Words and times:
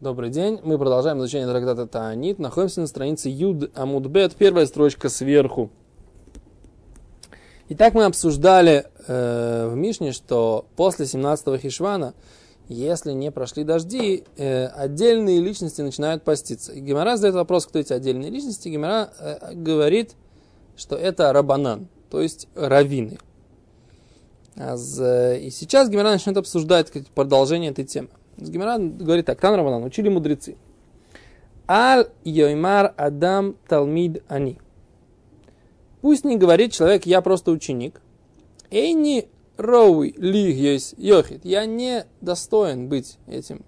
Добрый 0.00 0.30
день. 0.30 0.60
Мы 0.62 0.78
продолжаем 0.78 1.18
изучение 1.18 1.48
трактата 1.48 1.84
Таанит. 1.88 2.38
Находимся 2.38 2.82
на 2.82 2.86
странице 2.86 3.30
Юд 3.30 3.76
Амудбет, 3.76 4.36
первая 4.36 4.64
строчка 4.66 5.08
сверху. 5.08 5.70
Итак, 7.70 7.94
мы 7.94 8.04
обсуждали 8.04 8.86
э, 9.08 9.68
в 9.68 9.74
Мишне, 9.74 10.12
что 10.12 10.66
после 10.76 11.04
17-го 11.04 11.58
Хишвана, 11.58 12.14
если 12.68 13.10
не 13.10 13.32
прошли 13.32 13.64
дожди, 13.64 14.22
э, 14.36 14.66
отдельные 14.66 15.40
личности 15.40 15.80
начинают 15.80 16.22
поститься. 16.22 16.72
И 16.72 16.78
Гемора 16.78 17.16
задает 17.16 17.34
вопрос, 17.34 17.66
кто 17.66 17.80
эти 17.80 17.92
отдельные 17.92 18.30
личности. 18.30 18.68
Гемора 18.68 19.10
э, 19.18 19.52
говорит, 19.54 20.12
что 20.76 20.94
это 20.94 21.32
рабанан, 21.32 21.88
то 22.08 22.20
есть 22.22 22.46
раввины. 22.54 23.18
Э, 24.54 25.38
и 25.40 25.50
сейчас 25.50 25.88
Гемора 25.88 26.12
начнет 26.12 26.36
обсуждать 26.36 26.92
продолжение 27.16 27.72
этой 27.72 27.84
темы. 27.84 28.10
Гимара 28.38 28.78
говорит 28.78 29.26
так, 29.26 29.40
Тан 29.40 29.54
Раманан, 29.54 29.84
учили 29.84 30.08
мудрецы. 30.08 30.56
Аль 31.68 32.08
йоймар 32.24 32.94
адам 32.96 33.56
талмид 33.68 34.22
ани. 34.28 34.58
Пусть 36.00 36.24
не 36.24 36.36
говорит 36.36 36.72
человек, 36.72 37.04
я 37.06 37.20
просто 37.20 37.50
ученик. 37.50 38.00
Эйни 38.70 39.28
роуи 39.56 40.14
ли 40.16 40.52
есть 40.52 40.94
йохит. 40.96 41.44
Я 41.44 41.66
не 41.66 42.06
достоин 42.20 42.88
быть 42.88 43.18
этим 43.26 43.64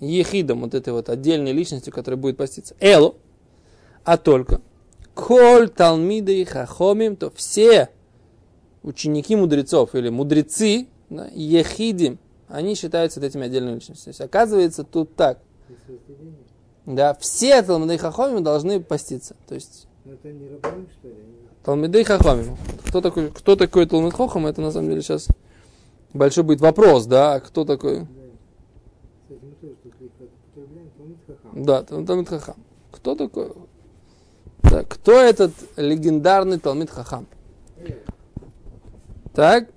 ехидом, 0.00 0.62
вот 0.62 0.74
этой 0.74 0.92
вот 0.92 1.08
отдельной 1.08 1.52
личностью, 1.52 1.92
которая 1.92 2.18
будет 2.18 2.36
поститься. 2.36 2.74
Элу, 2.80 3.16
а 4.04 4.16
только 4.16 4.60
коль 5.14 5.68
талмиды 5.68 6.40
и 6.40 6.44
хахомим, 6.44 7.16
то 7.16 7.30
все 7.30 7.90
ученики 8.82 9.36
мудрецов 9.36 9.94
или 9.94 10.08
мудрецы, 10.08 10.88
да, 11.10 11.28
ехидим, 11.32 12.18
они 12.52 12.74
считаются 12.74 13.18
вот 13.18 13.26
этими 13.26 13.46
отдельными 13.46 13.76
личностями. 13.76 14.04
То 14.04 14.10
есть, 14.10 14.20
оказывается, 14.20 14.84
тут 14.84 15.16
так. 15.16 15.38
Да, 16.84 17.14
все 17.14 17.62
Талмиды 17.62 17.96
Хахомим 17.96 18.42
должны 18.42 18.80
поститься. 18.80 19.34
То 19.48 19.54
есть, 19.54 19.88
это 20.04 20.30
не 20.30 20.48
рабаним, 20.48 20.86
что 20.98 21.08
ли? 21.08 21.14
Талмиды 21.64 22.04
Хахомим. 22.04 22.56
Кто 22.86 23.00
такой, 23.00 23.30
кто 23.30 23.56
такой 23.56 23.86
Талмид 23.86 24.12
Хохам, 24.12 24.46
это 24.46 24.60
на 24.60 24.70
самом 24.70 24.90
деле 24.90 25.00
сейчас 25.00 25.28
большой 26.12 26.44
будет 26.44 26.60
вопрос, 26.60 27.06
да, 27.06 27.40
кто 27.40 27.64
такой? 27.64 28.06
Да, 31.54 31.82
Талмид 31.84 32.28
Хахам. 32.28 32.56
Кто 32.90 33.14
такой? 33.14 33.52
Да, 34.62 34.84
кто 34.84 35.12
этот 35.12 35.52
легендарный 35.76 36.58
Талмид 36.58 36.90
Хахам? 36.90 37.26
Так, 39.32 39.70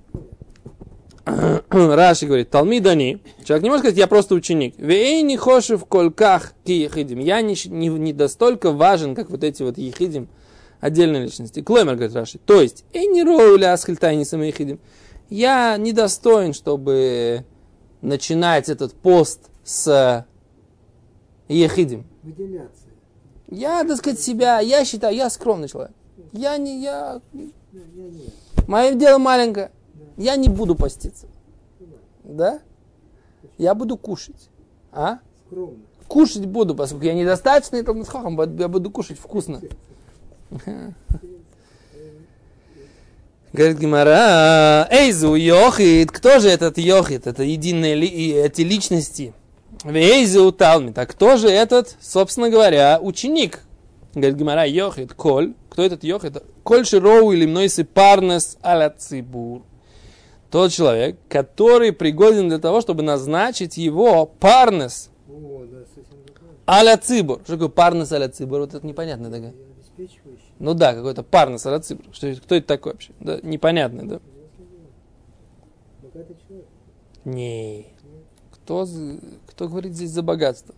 Раши 1.69 2.27
говорит, 2.27 2.51
Талмидани, 2.51 3.19
человек 3.43 3.63
не 3.63 3.69
может 3.69 3.83
сказать, 3.83 3.97
я 3.97 4.05
просто 4.05 4.35
ученик. 4.35 4.75
Вей 4.77 5.23
не 5.23 5.37
хошев 5.37 5.85
колках 5.85 6.53
ки 6.63 6.71
ехидим. 6.71 7.19
Я 7.19 7.41
не, 7.41 7.55
не, 7.67 7.87
не 7.89 8.13
настолько 8.13 8.71
важен, 8.71 9.15
как 9.15 9.31
вот 9.31 9.43
эти 9.43 9.63
вот 9.63 9.79
ехидим, 9.79 10.27
отдельные 10.79 11.23
личности. 11.23 11.63
Клоймер, 11.63 11.95
говорит 11.95 12.15
Раши. 12.15 12.37
То 12.37 12.61
есть, 12.61 12.85
эй 12.93 13.07
не 13.07 13.23
роуля 13.23 13.73
асхильтай 13.73 14.15
не 14.15 14.23
ехидим. 14.23 14.79
Я 15.29 15.77
недостоин, 15.77 16.53
чтобы 16.53 17.43
начинать 18.01 18.69
этот 18.69 18.93
пост 18.93 19.49
с 19.63 20.27
ехидим. 21.47 22.05
Выделяться. 22.21 22.85
Я, 23.49 23.83
так 23.83 23.97
сказать, 23.97 24.19
себя, 24.19 24.59
я 24.59 24.85
считаю, 24.85 25.15
я 25.15 25.31
скромный 25.31 25.69
человек. 25.69 25.95
Я 26.33 26.57
не, 26.57 26.83
я... 26.83 27.19
Мое 28.67 28.93
дело 28.93 29.17
маленькое 29.17 29.71
я 30.17 30.35
не 30.35 30.49
буду 30.49 30.75
поститься. 30.75 31.27
Да? 32.23 32.59
Я 33.57 33.75
буду 33.75 33.97
кушать. 33.97 34.49
А? 34.91 35.19
Скромно. 35.45 35.77
Кушать 36.07 36.45
буду, 36.45 36.75
поскольку 36.75 37.05
я 37.05 37.13
недостаточно 37.13 37.77
этого 37.77 38.03
хахам, 38.05 38.39
я 38.59 38.67
буду 38.67 38.91
кушать 38.91 39.19
вкусно. 39.19 39.61
Говорит 43.53 43.79
Гимара, 43.79 44.87
Эйзу 44.91 45.35
Йохит, 45.35 46.11
кто 46.11 46.39
же 46.39 46.49
этот 46.49 46.77
Йохит? 46.77 47.25
Это 47.25 47.43
единые 47.43 47.95
ли, 47.95 48.07
эти 48.33 48.61
личности. 48.61 49.33
Эйзу 49.85 50.51
Талмит, 50.51 50.97
а 50.97 51.05
кто 51.05 51.37
же 51.37 51.47
этот, 51.47 51.95
собственно 52.01 52.49
говоря, 52.49 52.99
ученик? 53.01 53.61
Говорит 54.13 54.35
Гимара, 54.35 54.65
Йохит, 54.65 55.13
Коль, 55.13 55.53
кто 55.69 55.83
этот 55.83 56.03
Йохит? 56.03 56.43
Коль 56.63 56.85
Широу 56.85 57.31
или 57.31 57.45
Мнойсы 57.45 57.85
Парнес 57.85 58.57
Аля 58.63 58.89
Цибур 58.89 59.63
тот 60.51 60.71
человек, 60.71 61.17
который 61.29 61.91
пригоден 61.91 62.49
для 62.49 62.59
того, 62.59 62.81
чтобы 62.81 63.03
назначить 63.03 63.77
его 63.77 64.25
парнес. 64.25 65.09
Аля 66.67 66.97
цибур. 66.97 67.41
Что 67.43 67.53
такое 67.53 67.69
парнес 67.69 68.11
аля 68.11 68.29
цибур? 68.29 68.61
Вот 68.61 68.73
это 68.73 68.85
непонятно. 68.85 69.29
такое. 69.29 69.53
Ну 70.59 70.73
да, 70.73 70.93
какой-то 70.93 71.23
парнес 71.23 71.65
аля 71.65 71.79
цибур. 71.79 72.05
Что, 72.11 72.33
кто 72.35 72.55
это 72.55 72.67
такой 72.67 72.93
вообще? 72.93 73.13
Да, 73.19 73.39
непонятно, 73.43 74.07
да? 74.07 74.19
Не. 77.23 77.87
Кто, 78.51 78.87
кто 79.47 79.67
говорит 79.67 79.93
здесь 79.93 80.11
за 80.11 80.21
богатство? 80.21 80.73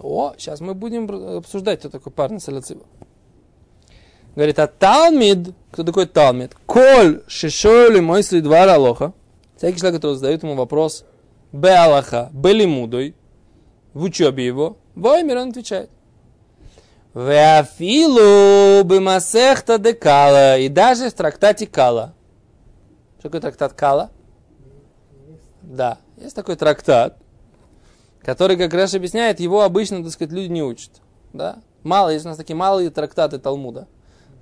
О, 0.00 0.34
сейчас 0.36 0.60
мы 0.60 0.74
будем 0.74 1.10
обсуждать, 1.36 1.78
кто 1.80 1.88
такой 1.88 2.12
парнес 2.12 2.48
аля 2.48 2.60
цибур. 2.60 2.86
Говорит, 4.34 4.58
а 4.58 4.66
Талмид, 4.66 5.54
кто 5.70 5.84
такой 5.84 6.06
Талмид? 6.06 6.54
Коль 6.66 7.22
шишоли 7.26 8.00
мой 8.00 8.22
два 8.40 8.72
алоха. 8.74 9.12
Всякий 9.56 9.78
человек, 9.78 10.00
который 10.00 10.14
задает 10.14 10.42
ему 10.42 10.54
вопрос 10.54 11.04
Б 11.52 11.74
Аллаха, 11.74 12.30
Б 12.32 12.52
Лимудой, 12.52 13.14
в 13.92 14.02
учебе 14.02 14.46
его, 14.46 14.78
Воймер 14.94 15.38
он 15.38 15.50
отвечает. 15.50 15.90
Веафилу 17.14 18.82
бимасехта 18.84 19.78
де 19.78 19.92
Кала. 19.92 20.58
И 20.58 20.68
даже 20.68 21.10
в 21.10 21.12
трактате 21.12 21.66
Кала. 21.66 22.14
Что 23.18 23.28
такое 23.28 23.40
трактат 23.42 23.72
Кала? 23.74 24.10
Да, 25.60 25.98
есть 26.16 26.34
такой 26.34 26.56
трактат, 26.56 27.18
который 28.20 28.56
как 28.56 28.74
раз 28.74 28.94
объясняет, 28.94 29.40
его 29.40 29.62
обычно, 29.62 30.02
так 30.02 30.12
сказать, 30.12 30.32
люди 30.32 30.50
не 30.50 30.62
учат. 30.62 30.90
Да? 31.32 31.58
Мало, 31.82 32.10
есть 32.10 32.24
у 32.24 32.28
нас 32.28 32.36
такие 32.36 32.56
малые 32.56 32.90
трактаты 32.90 33.38
Талмуда 33.38 33.86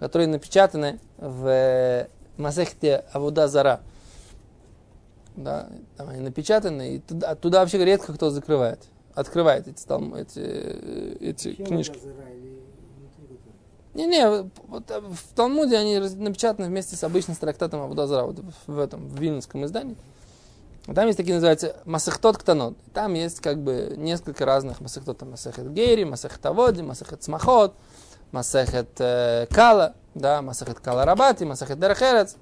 которые 0.01 0.29
напечатаны 0.29 0.99
в 1.19 1.47
э, 1.47 2.09
Масехте 2.39 3.05
Авуда 3.13 3.49
Зара. 3.49 3.83
Да, 5.37 5.69
там 5.97 6.09
они 6.09 6.21
напечатаны, 6.21 6.97
и 6.97 6.99
туда, 7.01 7.35
туда 7.35 7.61
вообще 7.61 7.85
редко 7.85 8.15
кто 8.15 8.31
закрывает, 8.31 8.81
открывает 9.15 9.69
эти, 9.69 9.85
там, 9.87 10.15
эти, 10.15 10.41
э, 10.41 11.17
эти 11.21 11.53
книжки. 11.55 11.99
Не-не, 13.93 14.49
вот 14.69 14.91
э, 14.91 15.01
в 15.01 15.35
Талмуде 15.35 15.77
они 15.77 15.99
напечатаны 15.99 16.69
вместе 16.69 16.97
с 16.97 17.05
обычным 17.05 17.37
трактатом 17.37 17.83
Абудазара, 17.83 18.25
вот 18.25 18.43
в 18.67 18.79
этом, 18.79 19.07
в 19.07 19.21
вильнском 19.21 19.67
издании. 19.67 19.97
Там 20.95 21.07
есть 21.07 21.19
такие 21.19 21.35
называются 21.35 21.77
Масахтот 21.85 22.39
Ктанот. 22.39 22.77
Там 22.95 23.13
есть 23.13 23.41
как 23.41 23.63
бы 23.63 23.95
несколько 23.99 24.47
разных 24.47 24.81
Масахтот. 24.81 25.21
Масахет 25.23 25.73
Гейри, 25.73 26.05
Масахет 26.05 26.45
Аводи, 26.47 26.81
Масахет 26.81 27.23
Смахот. 27.23 27.75
Масахет 28.33 28.91
э, 28.99 29.47
Кала, 29.51 29.95
да, 30.15 30.43
Масахет 30.43 30.81
Кала 30.81 31.05
Рабати, 31.05 31.45
Масахет 31.45 31.79
Дерахерец. 31.79 32.37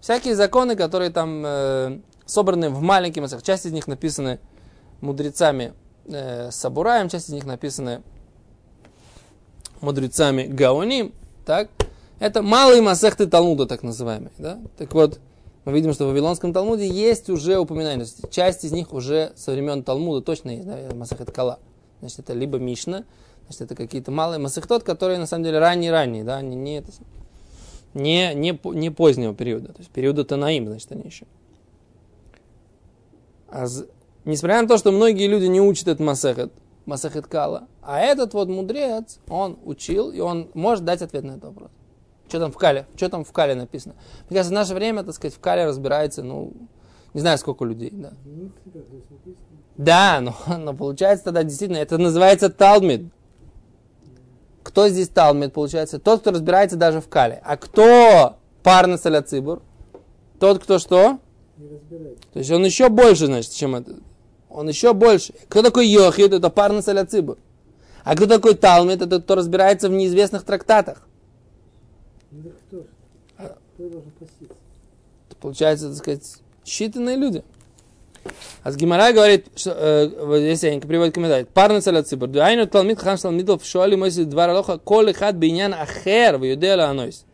Всякие 0.00 0.34
законы, 0.34 0.76
которые 0.76 1.10
там 1.10 1.42
э, 1.44 1.98
собраны 2.26 2.70
в 2.70 2.80
маленький 2.80 3.20
Масах. 3.20 3.42
Часть 3.42 3.66
из 3.66 3.72
них 3.72 3.86
написаны 3.86 4.38
мудрецами 5.00 5.74
э, 6.06 6.50
Сабураем, 6.50 7.08
часть 7.08 7.28
из 7.28 7.32
них 7.32 7.44
написаны 7.44 8.02
мудрецами 9.80 10.44
Гаоним. 10.44 11.14
Так? 11.44 11.68
Это 12.18 12.42
малые 12.42 12.80
Масахты 12.80 13.26
Талмуда, 13.26 13.66
так 13.66 13.82
называемые. 13.82 14.32
Да? 14.38 14.58
Так 14.78 14.92
вот, 14.94 15.20
мы 15.64 15.72
видим, 15.72 15.92
что 15.92 16.04
в 16.04 16.08
Вавилонском 16.08 16.52
Талмуде 16.52 16.86
есть 16.86 17.30
уже 17.30 17.58
упоминание. 17.58 18.06
Часть 18.30 18.64
из 18.64 18.72
них 18.72 18.92
уже 18.92 19.32
со 19.36 19.52
времен 19.52 19.82
Талмуда 19.82 20.20
точно 20.20 20.50
есть, 20.50 20.66
да, 20.66 20.94
Масахет 20.94 21.30
Кала. 21.30 21.58
Значит, 22.00 22.20
это 22.20 22.34
либо 22.34 22.58
Мишна, 22.58 23.04
Значит, 23.44 23.62
это 23.62 23.74
какие-то 23.74 24.10
малые 24.10 24.38
масыхтот, 24.38 24.82
которые 24.82 25.18
на 25.18 25.26
самом 25.26 25.44
деле 25.44 25.58
ранние-ранние, 25.58 26.24
да, 26.24 26.36
они 26.36 26.56
не, 26.56 26.82
не, 27.92 28.34
не, 28.34 28.60
не 28.64 28.90
позднего 28.90 29.34
периода, 29.34 29.72
то 29.72 29.78
есть 29.78 29.90
периода 29.90 30.24
Танаим, 30.24 30.66
значит, 30.66 30.90
они 30.92 31.04
еще. 31.04 31.26
А, 33.48 33.66
несмотря 34.24 34.62
на 34.62 34.68
то, 34.68 34.78
что 34.78 34.92
многие 34.92 35.26
люди 35.26 35.44
не 35.44 35.60
учат 35.60 35.88
этот 35.88 36.00
масахет, 36.00 36.52
масахет 36.86 37.26
кала, 37.26 37.68
а 37.82 38.00
этот 38.00 38.34
вот 38.34 38.48
мудрец, 38.48 39.18
он 39.28 39.58
учил, 39.64 40.10
и 40.10 40.20
он 40.20 40.50
может 40.54 40.84
дать 40.84 41.02
ответ 41.02 41.24
на 41.24 41.32
этот 41.32 41.44
вопрос. 41.44 41.70
Что 42.28 42.40
там 42.40 42.50
в 42.50 42.56
кале? 42.56 42.86
Что 42.96 43.10
там 43.10 43.24
в 43.24 43.32
кале 43.32 43.54
написано? 43.54 43.94
Мне 44.28 44.38
кажется, 44.38 44.50
в 44.50 44.54
наше 44.54 44.74
время, 44.74 45.04
так 45.04 45.14
сказать, 45.14 45.34
в 45.34 45.40
кале 45.40 45.66
разбирается, 45.66 46.22
ну, 46.22 46.52
не 47.12 47.20
знаю, 47.20 47.38
сколько 47.38 47.64
людей, 47.64 47.90
да. 47.92 48.12
Да, 49.76 50.20
но, 50.20 50.34
но 50.58 50.74
получается 50.74 51.26
тогда 51.26 51.44
действительно, 51.44 51.78
это 51.78 51.98
называется 51.98 52.48
талмид. 52.48 53.12
Кто 54.74 54.88
здесь 54.88 55.08
Талмит, 55.08 55.52
получается? 55.52 56.00
Тот, 56.00 56.22
кто 56.22 56.32
разбирается 56.32 56.76
даже 56.76 57.00
в 57.00 57.08
Кале. 57.08 57.40
А 57.44 57.56
кто 57.56 58.38
парный 58.64 58.98
Саляцибур? 58.98 59.62
Тот, 60.40 60.60
кто 60.60 60.80
что? 60.80 61.20
Не 61.56 61.68
разбирается. 61.68 62.22
То 62.32 62.38
есть 62.40 62.50
он 62.50 62.64
еще 62.64 62.88
больше, 62.88 63.26
значит, 63.26 63.52
чем 63.52 63.76
это. 63.76 63.94
он 64.50 64.68
еще 64.68 64.92
больше. 64.92 65.32
Кто 65.48 65.62
такой 65.62 65.86
Йохид? 65.86 66.32
Это 66.32 66.50
парный 66.50 66.82
Аляцибур. 66.84 67.38
А 68.02 68.16
кто 68.16 68.26
такой 68.26 68.54
Талмит? 68.54 69.00
Это 69.00 69.22
кто 69.22 69.36
разбирается 69.36 69.88
в 69.88 69.92
неизвестных 69.92 70.42
трактатах. 70.42 71.06
Ну, 72.32 72.42
так 72.42 72.54
кто 72.66 72.78
же? 72.78 72.88
Кто 73.76 73.88
должен 73.88 74.12
получается, 75.40 75.90
так 75.90 75.98
сказать, 75.98 76.36
считанные 76.64 77.14
люди. 77.14 77.44
А 78.62 78.72
с 78.72 78.76
Гимара 78.76 79.12
говорит, 79.12 79.46
что, 79.56 79.70
э, 79.76 80.38
здесь 80.38 80.62
я 80.62 80.80
приводит 80.80 81.14
комментарий. 81.14 81.46
Парный 81.46 81.82
салят 81.82 82.08
цибур. 82.08 82.28
Дуайну 82.28 82.66
талмит 82.66 82.98
хам 82.98 83.18
салмидов 83.18 83.64
шуали 83.64 83.94
мойси 83.94 84.24
двар 84.24 84.50
алоха 84.50 84.78
кол 84.78 85.10
ихад 85.10 85.36
бейнян 85.36 85.74
ахер 85.74 86.38
в 86.38 86.44
юдела 86.44 86.86
анойс. 86.86 87.24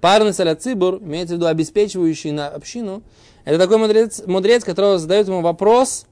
Парный 0.00 0.32
салят 0.32 0.62
цибур, 0.62 0.98
имеется 1.02 1.34
в 1.34 1.36
виду 1.38 1.46
обеспечивающий 1.46 2.30
на 2.30 2.48
общину, 2.48 3.02
это 3.44 3.58
такой 3.58 3.78
мудрец, 3.78 4.22
мудрец, 4.26 4.64
которого 4.64 4.98
задает 4.98 5.28
ему 5.28 5.40
вопрос 5.40 6.06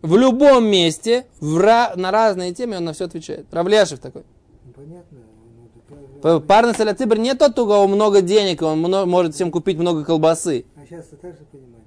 в 0.00 0.16
любом 0.16 0.66
месте, 0.66 1.26
в 1.40 1.58
ра, 1.58 1.92
на 1.96 2.10
разные 2.10 2.52
темы, 2.52 2.76
он 2.78 2.84
на 2.84 2.92
все 2.92 3.04
отвечает. 3.04 3.46
Равляшев 3.52 4.00
такой. 4.00 4.22
Понятно. 4.74 5.18
Парный 6.40 6.74
салят 6.74 6.98
цибур 6.98 7.18
не 7.18 7.34
тот, 7.34 7.58
у 7.58 7.66
кого 7.66 7.86
много 7.88 8.22
денег, 8.22 8.62
он 8.62 8.80
мно- 8.80 9.06
может 9.06 9.34
всем 9.34 9.50
купить 9.50 9.76
много 9.76 10.04
колбасы. 10.04 10.64
А 10.76 10.86
сейчас 10.86 11.06
ты 11.06 11.16
так 11.16 11.32
же 11.32 11.44
понимаешь. 11.50 11.81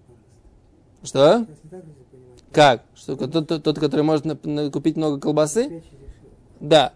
Что? 1.06 1.46
Как? 2.52 2.84
Что 2.96 3.16
тот, 3.16 3.48
тот, 3.48 3.64
тот, 3.64 3.80
который 3.80 4.02
может 4.02 4.26
купить 4.72 4.98
много 4.98 5.20
колбасы? 5.20 5.84
Да. 6.60 6.94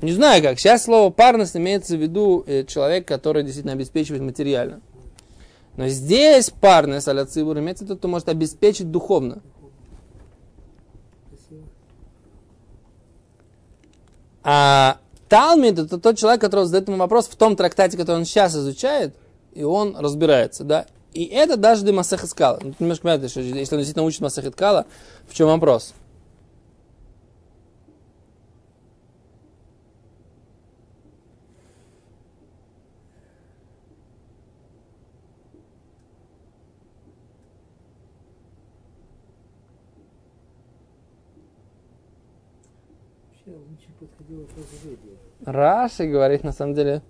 Не 0.00 0.12
знаю 0.12 0.42
как. 0.42 0.58
Сейчас 0.58 0.84
слово 0.84 1.10
парность 1.10 1.56
имеется 1.56 1.96
в 1.96 2.00
виду 2.00 2.42
э, 2.46 2.64
человек, 2.64 3.06
который 3.06 3.44
действительно 3.44 3.74
обеспечивает 3.74 4.22
материально. 4.22 4.80
Но 5.76 5.88
здесь 5.88 6.50
парность 6.50 7.06
аля 7.08 7.24
цибур 7.24 7.58
имеется 7.58 7.84
виду, 7.84 7.96
кто 7.96 8.08
может 8.08 8.28
обеспечить 8.28 8.90
духовно. 8.90 9.42
А 14.42 14.98
Талмид 15.28 15.78
это 15.78 15.98
тот 15.98 16.18
человек, 16.18 16.40
который 16.40 16.64
задает 16.64 16.88
ему 16.88 16.98
вопрос 16.98 17.28
в 17.28 17.36
том 17.36 17.54
трактате, 17.54 17.96
который 17.96 18.16
он 18.16 18.24
сейчас 18.24 18.56
изучает, 18.56 19.14
и 19.52 19.62
он 19.62 19.96
разбирается, 19.96 20.64
да. 20.64 20.86
И 21.12 21.26
это 21.26 21.56
даже 21.56 21.84
для 21.84 21.92
Масахет 21.92 22.32
Кала. 22.32 22.58
Ну, 22.62 22.74
немножко 22.78 23.02
понимаешь, 23.02 23.30
что 23.30 23.40
если 23.40 23.74
он 23.74 23.80
действительно 23.80 24.04
учит 24.04 24.20
Масахет 24.20 24.56
Кала, 24.56 24.86
в 25.28 25.34
чем 25.34 25.48
вопрос? 25.48 25.94
Раши 45.44 46.06
говорит, 46.06 46.44
на 46.44 46.52
самом 46.52 46.74
деле, 46.74 47.02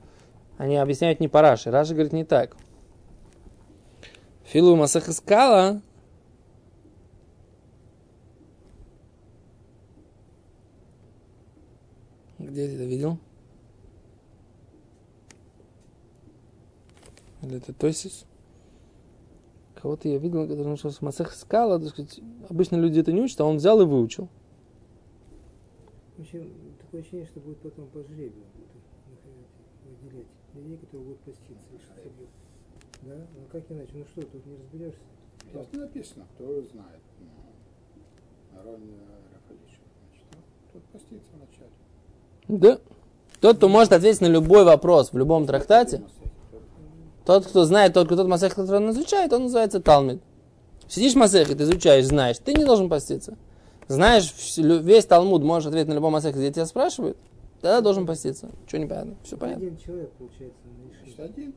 они 0.58 0.76
объясняют 0.76 1.20
не 1.20 1.28
по 1.28 1.40
Раши. 1.40 1.70
Раши 1.70 1.92
говорит 1.92 2.12
не 2.12 2.24
так. 2.24 2.56
Филу 4.52 4.76
Масахискала 4.76 5.80
Где 12.38 12.66
ты 12.66 12.74
это 12.74 12.84
видел? 12.84 13.18
Или 17.40 17.56
это 17.56 17.72
Тойсис? 17.72 18.26
Кого-то 19.74 20.10
я 20.10 20.18
видел, 20.18 20.42
который 20.42 20.66
нашел 20.66 20.90
с 20.90 21.00
Масахискала, 21.00 21.80
так 21.80 21.88
сказать, 21.88 22.20
обычно 22.50 22.76
люди 22.76 23.00
это 23.00 23.10
не 23.10 23.22
учат, 23.22 23.40
а 23.40 23.46
он 23.46 23.56
взял 23.56 23.80
и 23.80 23.86
выучил. 23.86 24.28
В 26.18 26.20
общем, 26.20 26.52
такое 26.78 27.00
ощущение, 27.00 27.26
что 27.26 27.40
будет 27.40 27.58
потом 27.62 27.86
по 27.86 28.02
жребию 28.02 28.44
выделять 30.02 30.26
людей, 30.52 30.76
которые 30.76 31.06
будут 31.06 31.20
поститься. 31.20 31.64
Да? 33.02 33.14
Ну 33.14 33.42
как 33.50 33.62
иначе? 33.70 33.90
Ну 33.94 34.04
что, 34.06 34.22
тут 34.22 34.46
не 34.46 34.56
разберешься. 34.56 34.98
Не 35.72 35.78
написано, 35.78 36.24
кто 36.34 36.44
знает. 36.62 37.00
Арон 38.58 38.80
Рафалич, 39.32 39.80
значит, 39.98 40.26
тут 40.72 40.82
постится 40.84 41.30
вначале. 41.36 41.70
Да. 42.48 42.78
Тот, 43.40 43.56
кто 43.56 43.68
может 43.68 43.92
ответить 43.92 44.20
на 44.20 44.26
любой 44.26 44.64
вопрос 44.64 45.12
в 45.12 45.18
любом 45.18 45.46
трактате, 45.46 46.02
тот, 47.24 47.46
кто 47.46 47.64
знает, 47.64 47.94
тот, 47.94 48.06
кто 48.06 48.16
тот 48.16 48.28
масех, 48.28 48.54
который 48.54 48.76
он 48.76 48.90
изучает, 48.90 49.32
он 49.32 49.44
называется 49.44 49.80
Талмид. 49.80 50.20
Сидишь 50.88 51.14
в 51.14 51.16
масехе, 51.16 51.54
ты 51.54 51.64
изучаешь, 51.64 52.04
знаешь, 52.04 52.38
ты 52.38 52.54
не 52.54 52.64
должен 52.64 52.88
поститься. 52.88 53.36
Знаешь 53.88 54.32
весь 54.56 55.06
Талмуд, 55.06 55.42
можешь 55.42 55.66
ответить 55.68 55.88
на 55.88 55.94
любой 55.94 56.10
масех, 56.10 56.36
где 56.36 56.52
тебя 56.52 56.66
спрашивают, 56.66 57.16
тогда 57.60 57.80
должен 57.80 58.06
поститься. 58.06 58.50
Что 58.66 58.78
непонятно? 58.78 59.16
Все 59.24 59.36
понятно. 59.36 59.66
Один 59.66 59.78
человек, 59.78 60.10
получается, 60.12 60.60
один. 61.18 61.54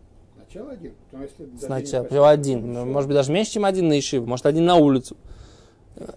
Сначала 0.50 0.72
один. 0.72 0.94
Потом, 1.12 1.22
если 1.28 1.50
Сначала 1.66 2.30
один, 2.30 2.74
ну, 2.74 2.86
может 2.86 3.08
быть 3.08 3.16
даже 3.16 3.32
меньше, 3.32 3.52
чем 3.54 3.66
один 3.66 3.88
на 3.88 3.98
Ишиву, 4.00 4.26
может 4.28 4.46
один 4.46 4.66
на 4.66 4.76
улицу. 4.76 5.18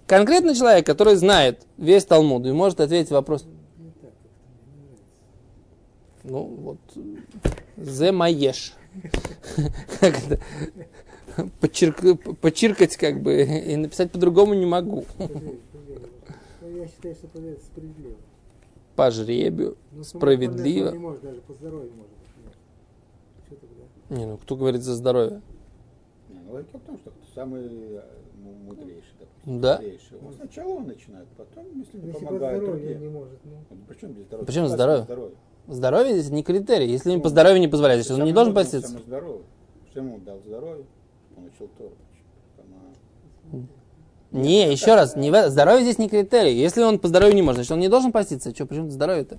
Конкретный 0.06 0.54
человек, 0.54 0.84
который 0.86 1.14
знает 1.16 1.66
весь 1.76 2.04
Талмуд 2.04 2.46
и 2.46 2.52
может 2.52 2.80
ответить 2.80 3.10
вопрос, 3.10 3.44
Не 3.44 3.50
так 3.90 4.02
как-то 4.02 4.19
мне 4.66 4.75
не 4.75 4.82
нравится. 4.82 5.04
Ну, 6.25 6.42
вот, 6.42 6.78
зе 7.76 8.12
маеш. 8.12 8.75
Подчеркать 12.40 12.96
как 12.96 13.22
бы 13.22 13.42
и 13.42 13.76
написать 13.76 14.10
по-другому 14.10 14.54
не 14.54 14.66
могу. 14.66 15.04
Я 15.19 15.28
считаю, 16.88 17.14
что 17.14 17.26
справедливо. 17.28 18.16
По 18.96 19.10
жребию. 19.12 19.76
Ну, 19.92 20.02
Справедливо. 20.02 20.86
по- 20.86 20.90
по- 20.90 20.94
Не 20.96 21.00
может, 21.02 21.22
даже 21.22 21.40
по 21.42 21.52
здоровью 21.54 21.92
может. 21.96 22.10
Нет. 22.44 22.54
Что 23.46 23.54
тогда? 23.56 23.84
Не, 24.10 24.25
ну 24.26 24.37
кто 24.38 24.56
говорит 24.56 24.82
за 24.82 24.94
здоровье? 24.94 25.40
Не, 26.31 26.38
ну, 26.46 26.52
логика 26.52 26.78
в 26.78 26.82
том, 26.82 26.99
что 26.99 27.12
самый 27.34 27.62
э, 27.66 28.00
му- 28.43 28.55
мудрейший, 28.69 29.12
допустим, 29.20 29.60
Да. 29.60 29.76
мудрейший, 29.76 30.19
он 30.26 30.34
сначала 30.34 30.69
он 30.75 30.87
начинает, 30.87 31.28
потом, 31.37 31.64
если 31.75 31.99
не 31.99 32.06
Если 32.08 32.20
по 32.20 32.26
помогает 32.26 32.62
здоровью 32.62 32.81
другие. 32.87 32.99
не 33.00 33.08
может, 33.08 33.38
ну. 33.44 33.76
Причем 33.88 34.12
здесь 34.12 34.25
здоровье? 34.26 34.46
Причем 34.46 34.69
здоровье? 34.69 35.02
здоровье. 35.05 35.34
Здоровье 35.69 36.19
здесь 36.19 36.31
не 36.32 36.43
критерий. 36.43 36.88
Если 36.88 37.12
им 37.12 37.20
по 37.20 37.28
здоровью 37.28 37.60
не 37.60 37.69
позволяет, 37.69 38.00
значит, 38.02 38.12
он 38.19 38.25
не 38.25 38.31
Самый 38.31 38.34
должен 38.34 38.55
поститься. 38.55 38.88
Самый 38.88 39.02
здоровый. 39.05 39.43
Что 39.90 40.00
ему 40.00 40.19
дал 40.19 40.38
здоровье? 40.46 40.84
Он 41.37 41.44
учил 41.44 41.69
Тору. 41.76 41.93
Не, 44.31 44.70
еще 44.70 44.94
раз, 44.94 45.16
не 45.16 45.31
здоровье 45.49 45.82
здесь 45.84 45.99
не 45.99 46.08
критерий. 46.08 46.54
Если 46.54 46.83
он 46.83 46.99
по 46.99 47.09
здоровью 47.09 47.35
не 47.35 47.40
может, 47.42 47.56
значит, 47.56 47.73
он 47.73 47.80
не 47.80 47.88
должен 47.88 48.12
поститься. 48.12 48.54
Что, 48.54 48.66
почему 48.66 48.90
здоровье-то? 48.90 49.38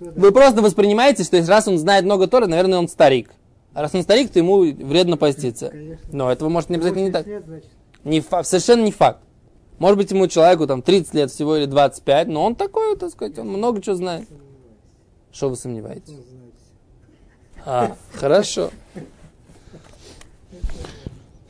Кто 0.00 0.10
Вы 0.20 0.32
просто 0.32 0.62
воспринимаете, 0.62 1.22
что 1.24 1.36
если 1.36 1.50
раз 1.50 1.68
он 1.68 1.78
знает 1.78 2.04
много 2.04 2.26
Торы, 2.26 2.46
наверное, 2.48 2.78
он 2.78 2.88
старик. 2.88 3.30
А 3.74 3.82
раз 3.82 3.94
он 3.94 4.02
старик, 4.02 4.30
то 4.32 4.38
ему 4.38 4.60
вредно 4.62 5.16
поститься. 5.16 5.68
Конечно. 5.68 6.08
Но 6.12 6.32
этого 6.32 6.48
может 6.48 6.70
не 6.70 6.76
обязательно 6.76 7.04
не 7.04 7.10
80 7.10 7.12
так. 7.12 7.26
лет, 7.26 7.44
значит, 7.46 7.68
Не 8.04 8.20
фа- 8.20 8.42
совершенно 8.44 8.82
не 8.84 8.92
факт. 8.92 9.20
Может 9.78 9.98
быть, 9.98 10.10
ему 10.10 10.26
человеку 10.26 10.66
там 10.66 10.82
30 10.82 11.14
лет 11.14 11.30
всего 11.30 11.56
или 11.56 11.66
25, 11.66 12.26
но 12.28 12.44
он 12.44 12.56
такой, 12.56 12.96
так 12.96 13.10
сказать, 13.10 13.38
он 13.38 13.48
много 13.48 13.80
чего 13.80 13.94
знает. 13.94 14.28
Что 15.30 15.50
вы 15.50 15.56
сомневаетесь? 15.56 16.08
Всё. 16.08 16.22
А, 17.64 17.96
хорошо. 18.14 18.70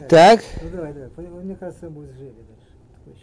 Так, 0.08 0.42
Ну 0.62 0.70
давай, 0.70 0.92
давай. 0.92 1.42
Мне 1.42 1.54
кажется, 1.54 1.88
будет 1.88 2.12
жили 2.16 2.32
дальше. 3.06 3.22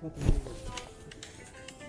Потом 0.00 0.24
не 0.24 0.32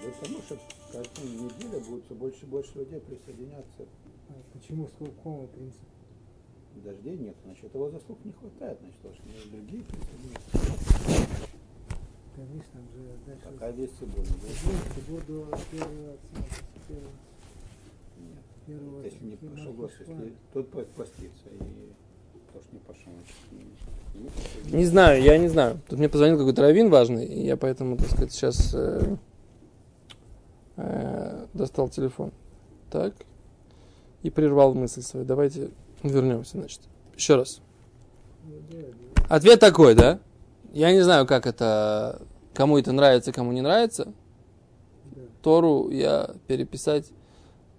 потому 0.10 0.42
что 0.42 0.58
каждую 0.92 1.30
неделю 1.44 1.80
будет 1.90 2.06
все 2.06 2.16
больше 2.16 2.40
и 2.44 2.46
больше 2.48 2.72
людей 2.80 3.00
присоединяться. 3.00 3.86
А 4.30 4.34
Почему? 4.54 4.88
Сколько 4.88 5.14
какого 5.16 5.48
принципа? 5.48 5.86
Дождей 6.84 7.18
нет, 7.18 7.36
значит, 7.44 7.74
его 7.74 7.90
заслуг 7.92 8.18
не 8.24 8.32
хватает, 8.32 8.80
значит, 8.80 9.02
должны 9.04 9.20
и 9.46 9.50
другие 9.52 9.84
присоединяться. 9.84 11.28
Конечно, 12.36 12.80
уже 12.96 13.14
дальше. 13.28 13.42
Пока 13.44 13.72
весь 13.72 13.90
сегодня. 14.00 14.24
Буду 15.10 15.46
до 15.52 15.58
первого, 15.70 16.18
первого, 16.88 17.12
Нет. 18.18 18.44
первого. 18.66 19.04
Если 19.04 19.26
не 19.26 19.36
пошел 19.36 19.74
числа. 19.90 20.14
если 20.16 20.34
тот 20.54 20.72
по- 20.72 20.82
постится, 20.84 21.50
и 21.50 21.64
не 22.72 22.80
пошел, 22.80 23.12
не- 23.52 23.58
не 24.24 24.30
пошел. 24.30 24.78
не 24.78 24.86
знаю, 24.86 25.22
я 25.22 25.38
не 25.38 25.50
знаю. 25.50 25.80
Тут 25.90 26.00
мне 26.00 26.08
позвонил 26.10 26.38
какой-то 26.38 26.62
раввин 26.62 26.90
важный, 26.90 27.26
и 27.26 27.46
я 27.46 27.58
поэтому, 27.58 27.98
так 27.98 28.08
сказать, 28.08 28.32
сейчас 28.32 28.74
э, 30.78 31.46
достал 31.54 31.90
телефон. 31.90 32.32
Так. 32.90 33.14
И 34.24 34.30
прервал 34.30 34.74
мысль 34.74 35.02
свою. 35.02 35.26
Давайте 35.26 35.70
вернемся, 36.04 36.58
значит. 36.58 36.82
Еще 37.16 37.36
раз. 37.36 37.62
Ответ 39.30 39.60
такой, 39.60 39.96
да? 39.96 40.20
Я 40.74 40.92
не 40.92 41.02
знаю, 41.02 41.26
как 41.26 41.48
это, 41.48 42.22
кому 42.54 42.78
это 42.78 42.92
нравится, 42.92 43.32
кому 43.32 43.52
не 43.52 43.62
нравится. 43.62 44.14
Да. 45.06 45.22
Тору 45.42 45.90
я 45.90 46.32
переписать 46.48 47.12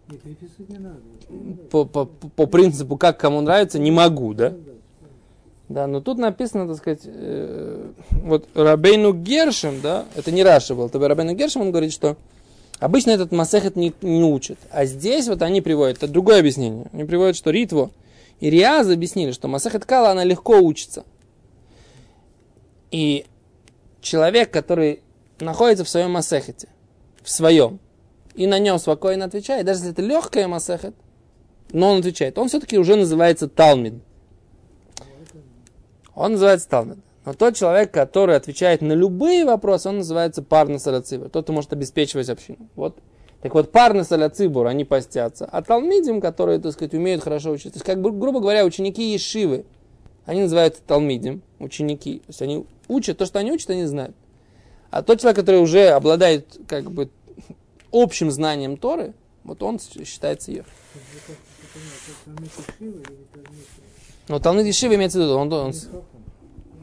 Не 0.08 0.18
переписывать 0.18 0.68
не 0.68 0.78
надо. 0.78 1.00
По, 1.70 1.84
по, 1.84 2.04
по 2.06 2.46
принципу, 2.46 2.96
как 2.96 3.18
кому 3.18 3.40
нравится, 3.40 3.78
не 3.78 3.90
могу, 3.90 4.34
да? 4.34 4.54
Да. 5.68 5.86
Но 5.86 6.00
тут 6.00 6.18
написано, 6.18 6.68
так 6.68 6.76
сказать, 6.76 7.02
э, 7.04 7.92
вот 8.10 8.46
Рабейну 8.54 9.14
Гершем, 9.14 9.80
да, 9.80 10.04
это 10.14 10.30
не 10.30 10.42
Раша 10.42 10.74
был, 10.74 10.86
это 10.86 10.98
Рабейну 10.98 11.34
Гершем, 11.34 11.62
он 11.62 11.70
говорит, 11.70 11.92
что 11.92 12.16
обычно 12.82 13.12
этот 13.12 13.30
Масехет 13.30 13.76
не, 13.76 13.94
не 14.02 14.24
учат. 14.24 14.58
А 14.70 14.84
здесь 14.84 15.28
вот 15.28 15.40
они 15.42 15.60
приводят, 15.60 15.98
это 15.98 16.08
другое 16.08 16.40
объяснение. 16.40 16.86
Они 16.92 17.04
приводят, 17.04 17.36
что 17.36 17.50
Ритво 17.50 17.92
и 18.40 18.50
Риаз 18.50 18.88
объяснили, 18.88 19.30
что 19.30 19.46
Масехет 19.46 19.84
Кала, 19.84 20.10
она 20.10 20.24
легко 20.24 20.58
учится. 20.58 21.04
И 22.90 23.24
человек, 24.00 24.50
который 24.50 25.00
находится 25.38 25.84
в 25.84 25.88
своем 25.88 26.10
Масехете, 26.10 26.68
в 27.22 27.30
своем, 27.30 27.78
и 28.34 28.48
на 28.48 28.58
нем 28.58 28.78
спокойно 28.80 29.26
отвечает, 29.26 29.64
даже 29.64 29.78
если 29.80 29.92
это 29.92 30.02
легкая 30.02 30.48
Масехет, 30.48 30.94
но 31.70 31.92
он 31.92 32.00
отвечает, 32.00 32.36
он 32.36 32.48
все-таки 32.48 32.78
уже 32.78 32.96
называется 32.96 33.48
Талмид. 33.48 33.94
Он 36.16 36.32
называется 36.32 36.68
Талмид. 36.68 36.98
Но 37.24 37.34
тот 37.34 37.56
человек, 37.56 37.92
который 37.92 38.36
отвечает 38.36 38.82
на 38.82 38.92
любые 38.94 39.44
вопросы, 39.44 39.88
он 39.88 39.98
называется 39.98 40.42
парный 40.42 40.80
салацибур. 40.80 41.28
Тот, 41.28 41.44
кто 41.44 41.52
может 41.52 41.72
обеспечивать 41.72 42.28
общину. 42.28 42.68
Вот. 42.74 42.98
Так 43.42 43.54
вот, 43.54 43.70
парный 43.70 44.04
салацибур, 44.04 44.66
они 44.66 44.84
постятся. 44.84 45.46
А 45.46 45.62
талмидим, 45.62 46.20
которые, 46.20 46.58
так 46.58 46.72
сказать, 46.72 46.94
умеют 46.94 47.22
хорошо 47.22 47.50
учиться. 47.50 47.72
То 47.72 47.76
есть, 47.76 47.86
как 47.86 48.00
бы, 48.00 48.10
грубо 48.10 48.40
говоря, 48.40 48.64
ученики 48.64 49.12
Ешивы, 49.12 49.64
они 50.24 50.42
называются 50.42 50.82
талмидим, 50.86 51.42
ученики. 51.58 52.18
То 52.20 52.28
есть, 52.28 52.42
они 52.42 52.66
учат, 52.88 53.18
то, 53.18 53.26
что 53.26 53.38
они 53.38 53.52
учат, 53.52 53.70
они 53.70 53.84
знают. 53.84 54.16
А 54.90 55.02
тот 55.02 55.20
человек, 55.20 55.36
который 55.36 55.60
уже 55.60 55.88
обладает, 55.88 56.58
как 56.66 56.90
бы, 56.90 57.08
общим 57.92 58.30
знанием 58.30 58.76
Торы, 58.76 59.14
вот 59.44 59.62
он 59.62 59.78
считается 59.78 60.50
ее. 60.50 60.64
Но 64.28 64.38
Талмид 64.38 64.66
Ешива 64.66 64.94
имеется 64.94 65.18
в 65.18 65.22
виду, 65.22 65.36
он, 65.36 65.52
он, 65.52 65.72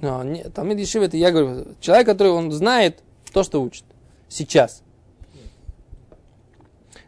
no, 0.02 0.24
не, 0.24 0.44
Талмид 0.44 0.80
Ешива, 0.80 1.04
это 1.04 1.18
я 1.18 1.32
говорю, 1.32 1.66
человек, 1.82 2.08
который 2.08 2.32
он 2.32 2.52
знает 2.52 3.00
то, 3.34 3.44
что 3.44 3.62
учит. 3.62 3.84
Сейчас. 4.28 4.82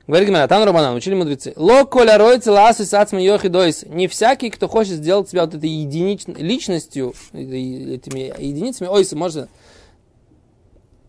Говорит 0.07 0.27
Гимара, 0.27 0.47
там 0.47 0.63
Рабанан, 0.63 0.95
учили 0.95 1.13
мудрецы. 1.13 1.53
Ло 1.55 1.85
коля 1.85 2.17
ройцы 2.17 2.51
ласу 2.51 2.83
сацма 2.85 3.21
йохи 3.21 3.47
дойс. 3.47 3.85
Не 3.87 4.07
всякий, 4.07 4.49
кто 4.49 4.67
хочет 4.67 4.95
сделать 4.95 5.29
себя 5.29 5.45
вот 5.45 5.53
этой 5.53 5.69
единичной 5.69 6.41
личностью, 6.41 7.13
этими 7.31 8.33
единицами, 8.41 8.89
ойсы, 8.89 9.15
можно 9.15 9.47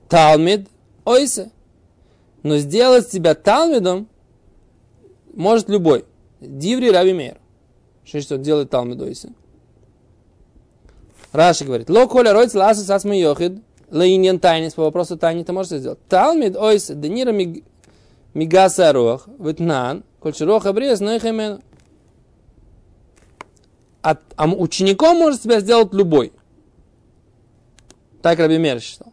Талмид, 0.09 0.69
ойсы. 1.05 1.51
Но 2.43 2.59
сделать 2.59 3.11
себя 3.11 3.35
Талмидом 3.35 4.09
может 5.35 5.69
любой. 5.69 6.05
Диври 6.41 6.91
Раби 6.91 7.13
Мейр. 7.13 7.39
Что, 8.05 8.21
что 8.21 8.39
делает 8.39 8.71
Талмид 8.71 9.01
ойсы? 9.01 9.33
Раши 11.33 11.65
говорит, 11.65 11.89
ло 11.89 12.07
коля 12.07 12.33
ройцы 12.33 12.59
ласу 12.59 12.83
сацма 12.83 13.17
йохид, 13.17 13.63
лаиньян 13.91 14.39
тайнис, 14.39 14.75
по 14.75 14.83
вопросу 14.83 15.17
тайни 15.17 15.45
ты 15.45 15.53
можешь 15.53 15.79
сделать. 15.79 15.99
Талмид 16.09 16.57
ойсы, 16.57 16.95
денира 16.95 17.33
миг 17.33 17.65
Мигаса 18.35 18.93
рох, 18.93 19.29
ветнан, 19.39 20.05
кольширох 20.21 20.67
обрез, 20.67 21.01
но 21.01 21.13
их 21.13 21.25
имен. 21.25 21.61
А, 24.03 24.17
а 24.37 24.49
учеником 24.49 25.19
может 25.19 25.43
себя 25.43 25.61
сделать 25.61 25.93
любой. 25.93 26.33
Так 28.23 28.39
Раби 28.39 28.59
Мер 28.59 28.81
считал. 28.81 29.13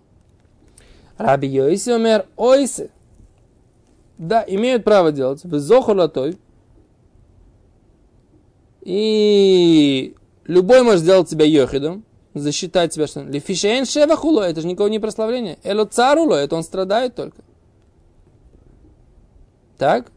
Раби 1.17 1.47
Йоиси 1.47 1.91
умер 1.91 2.25
ойсы. 2.37 2.91
Да, 4.17 4.43
имеют 4.47 4.83
право 4.83 5.11
делать. 5.11 5.43
Безохолотой. 5.43 6.37
И 8.81 10.15
любой 10.45 10.83
может 10.83 11.01
сделать 11.01 11.29
себя 11.29 11.45
йохидом, 11.45 12.05
засчитать 12.33 12.93
себя, 12.93 13.07
что 13.07 13.23
лифишейн 13.23 13.85
шевахуло, 13.85 14.41
это 14.41 14.61
же 14.61 14.67
никого 14.67 14.89
не 14.89 14.99
прославление. 14.99 15.57
Эло 15.63 15.85
царуло, 15.85 16.35
это 16.35 16.55
он 16.55 16.63
страдает 16.63 17.15
только. 17.15 17.41
Так? 19.77 20.11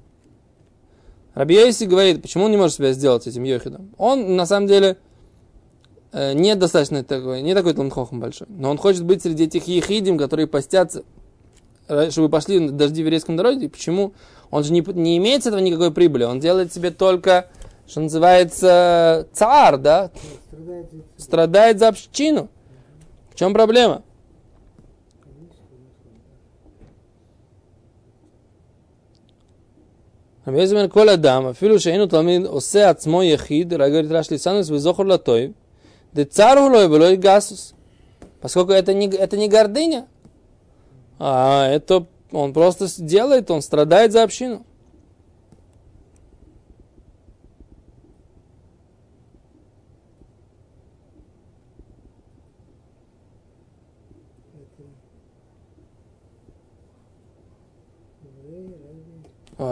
Раби 1.35 1.55
Йоси 1.55 1.85
говорит, 1.85 2.21
почему 2.21 2.45
он 2.45 2.51
не 2.51 2.57
может 2.57 2.77
себя 2.77 2.93
сделать 2.93 3.27
этим 3.27 3.45
Йохидом? 3.45 3.95
Он, 3.97 4.37
на 4.37 4.45
самом 4.45 4.67
деле, 4.67 4.99
э, 6.13 6.35
не 6.35 6.55
достаточно 6.55 7.03
такой, 7.03 7.41
не 7.41 7.55
такой 7.55 7.73
талмхохом 7.73 8.21
большой. 8.21 8.49
Но 8.51 8.71
он 8.71 8.77
хочет 8.77 9.05
быть 9.05 9.23
среди 9.23 9.45
этих 9.45 9.67
ехидим, 9.67 10.19
которые 10.19 10.47
постятся, 10.47 11.05
э, 11.89 12.11
чтобы 12.11 12.29
пошли 12.29 12.69
дожди 12.69 13.03
в 13.03 13.07
еврейском 13.07 13.37
народе. 13.37 13.71
Почему? 13.71 14.13
Он 14.51 14.63
же 14.63 14.73
не, 14.73 14.81
не 14.81 15.17
имеет 15.17 15.45
с 15.45 15.47
этого 15.47 15.61
никакой 15.61 15.91
прибыли. 15.91 16.25
Он 16.25 16.39
делает 16.39 16.75
себе 16.75 16.91
только, 16.91 17.49
что 17.88 18.02
называется, 18.02 19.28
цар, 19.34 19.78
да? 19.78 20.12
Страдает, 20.52 20.88
Страдает 21.18 21.80
за 21.80 21.88
общину. 21.88 22.50
В 23.32 23.36
чем 23.36 23.54
проблема? 23.54 24.04
רבי 30.48 30.62
יזמן 30.62 30.88
כל 30.90 31.10
אדם, 31.10 31.46
אפילו 31.46 31.80
שאינו 31.80 32.06
תלמיד 32.06 32.46
עושה 32.46 32.90
עצמו 32.90 33.24
יחיד, 33.24 33.74
רגע 33.74 34.18
רש 34.18 34.32
ליסנוס 34.32 34.70
וזוכר 34.70 35.04
לטויב, 35.04 35.52
דצר 36.14 36.60
הוא 36.60 36.70
לו 36.70 36.92
ולא 36.92 37.06
יגסוס. 37.06 37.74
Поскольку 38.42 38.72
это 38.72 38.94
не, 38.94 39.08
это 39.08 39.36
не 39.36 39.50
гордыня, 39.50 40.06
а 41.20 41.68
это 41.68 42.06
он 42.32 42.54
просто 42.54 42.86
делает, 43.00 43.50
он 43.50 43.62
страдает 43.62 44.12
за 44.12 44.24
общину. 44.24 44.64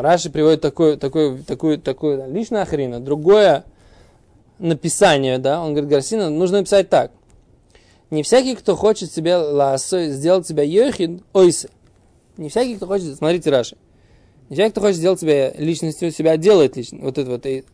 Раши 0.01 0.31
приводит 0.31 0.61
такое, 0.61 0.97
такое, 0.97 1.39
такое, 1.43 1.79
такое 1.79 2.27
личное 2.27 2.63
охрена. 2.63 3.01
Другое 3.01 3.65
написание, 4.59 5.39
да, 5.39 5.63
он 5.63 5.73
говорит, 5.73 5.91
Гарсина, 5.91 6.31
нужно 6.31 6.59
написать 6.59 6.89
так. 6.89 7.13
Не 8.11 8.23
всякий, 8.23 8.55
кто 8.55 8.77
хочет 8.77 9.13
себе 9.13 9.37
ласо, 9.37 10.11
сделать 10.11 10.47
себя 10.47 10.63
йохид, 10.63 11.23
ойсе. 11.33 11.69
Не 12.37 12.49
всякий, 12.49 12.77
кто 12.77 12.87
хочет, 12.87 13.17
смотрите, 13.17 13.51
Раши. 13.51 13.77
Не 14.49 14.57
всякий, 14.57 14.73
кто 14.73 14.81
хочет 14.81 14.97
сделать 14.97 15.21
себя 15.21 15.53
личностью, 15.53 16.11
себя 16.11 16.37
делает 16.37 16.77
лично. 16.77 16.99
Вот 17.03 17.19
это 17.19 17.31
вот. 17.31 17.47
И... 17.47 17.65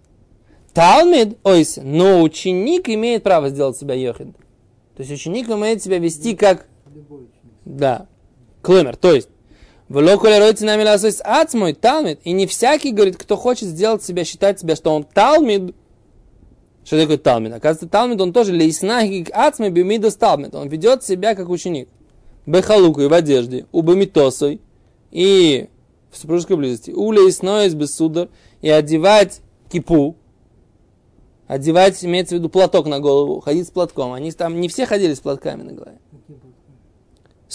Талмид, 0.74 1.38
ойсе. 1.42 1.82
Но 1.82 2.22
ученик 2.22 2.88
имеет 2.88 3.22
право 3.22 3.48
сделать 3.48 3.78
себя 3.78 3.94
йохид. 3.94 4.28
То 4.96 5.02
есть 5.02 5.12
ученик 5.12 5.48
умеет 5.48 5.82
себя 5.82 5.98
вести 5.98 6.36
как... 6.36 6.66
Да. 7.64 8.06
Клэмер. 8.62 8.96
То 8.96 9.14
есть, 9.14 9.28
нами 10.64 10.82
талмид. 11.80 12.20
И 12.24 12.32
не 12.32 12.46
всякий, 12.46 12.90
говорит, 12.90 13.16
кто 13.16 13.36
хочет 13.36 13.68
сделать 13.68 14.02
себя, 14.02 14.24
считать 14.24 14.58
себя, 14.58 14.74
что 14.74 14.92
он 14.92 15.04
талмид. 15.04 15.74
Что 16.84 17.00
такое 17.00 17.18
талмид? 17.18 17.52
Оказывается, 17.52 17.88
талмид, 17.88 18.20
он 18.20 18.32
тоже 18.32 18.52
лейснахи 18.52 19.26
ацмой 19.32 19.70
бимидос 19.70 20.16
талмид. 20.16 20.54
Он 20.54 20.68
ведет 20.68 21.04
себя 21.04 21.34
как 21.34 21.48
ученик. 21.48 21.88
Бехалуку 22.46 23.00
и 23.00 23.06
в 23.08 23.12
одежде, 23.12 23.66
у 23.72 23.82
бамитосой 23.82 24.60
и 25.10 25.68
в 26.10 26.16
супружеской 26.16 26.56
близости. 26.56 26.90
У 26.90 27.10
лейсноис 27.12 27.74
без 27.74 27.94
судар 27.94 28.28
и 28.62 28.70
одевать 28.70 29.40
кипу, 29.70 30.16
одевать, 31.46 32.04
имеется 32.04 32.36
в 32.36 32.38
виду 32.38 32.48
платок 32.48 32.86
на 32.86 33.00
голову, 33.00 33.40
ходить 33.40 33.66
с 33.66 33.70
платком. 33.70 34.12
Они 34.12 34.30
там 34.32 34.60
не 34.60 34.68
все 34.68 34.86
ходили 34.86 35.14
с 35.14 35.20
платками 35.20 35.62
на 35.62 35.72
голове. 35.72 35.98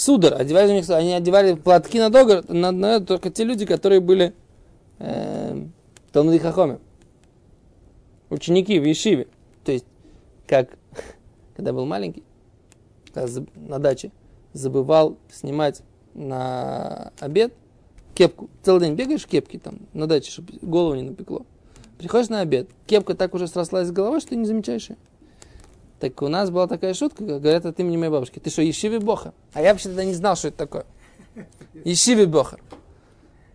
Судар, 0.02 0.34
одевали 0.34 0.72
у 0.72 0.74
них, 0.74 0.90
они 0.90 1.12
одевали 1.12 1.54
платки 1.54 2.00
на 2.00 2.10
догор, 2.10 2.42
на, 2.48 2.72
на, 2.72 2.98
только 2.98 3.30
те 3.30 3.44
люди, 3.44 3.64
которые 3.64 4.00
были 4.00 4.34
э, 4.98 5.64
Талмуди 6.10 6.38
Хахоме. 6.38 6.80
Ученики 8.28 8.80
в 8.80 8.84
Ешиве. 8.84 9.28
То 9.64 9.70
есть, 9.70 9.84
как, 10.48 10.70
когда 11.56 11.72
был 11.72 11.86
маленький, 11.86 12.24
на 13.14 13.78
даче, 13.78 14.10
забывал 14.52 15.18
снимать 15.30 15.82
на 16.14 17.12
обед 17.20 17.54
кепку. 18.16 18.50
Целый 18.64 18.80
день 18.80 18.96
бегаешь 18.96 19.22
в 19.22 19.28
кепке 19.28 19.60
там 19.60 19.76
на 19.92 20.08
даче, 20.08 20.32
чтобы 20.32 20.54
голову 20.62 20.96
не 20.96 21.02
напекло. 21.02 21.46
Приходишь 21.98 22.28
на 22.28 22.40
обед, 22.40 22.68
кепка 22.86 23.14
так 23.14 23.34
уже 23.34 23.46
срослась 23.46 23.86
с 23.86 23.92
головой, 23.92 24.18
что 24.18 24.30
ты 24.30 24.36
не 24.36 24.46
замечаешь 24.46 24.90
ее. 24.90 24.96
Так 26.02 26.20
у 26.20 26.26
нас 26.26 26.50
была 26.50 26.66
такая 26.66 26.94
шутка, 26.94 27.22
говорят 27.22 27.64
от 27.64 27.78
имени 27.78 27.96
моей 27.96 28.10
бабушки. 28.10 28.40
Ты 28.40 28.50
что, 28.50 28.60
Ешиви 28.60 28.98
Бохар? 28.98 29.34
А 29.52 29.62
я 29.62 29.70
вообще 29.70 29.86
тогда 29.86 30.02
не 30.02 30.14
знал, 30.14 30.34
что 30.34 30.48
это 30.48 30.56
такое. 30.56 30.84
Ешиви 31.84 32.24
Бохар. 32.24 32.60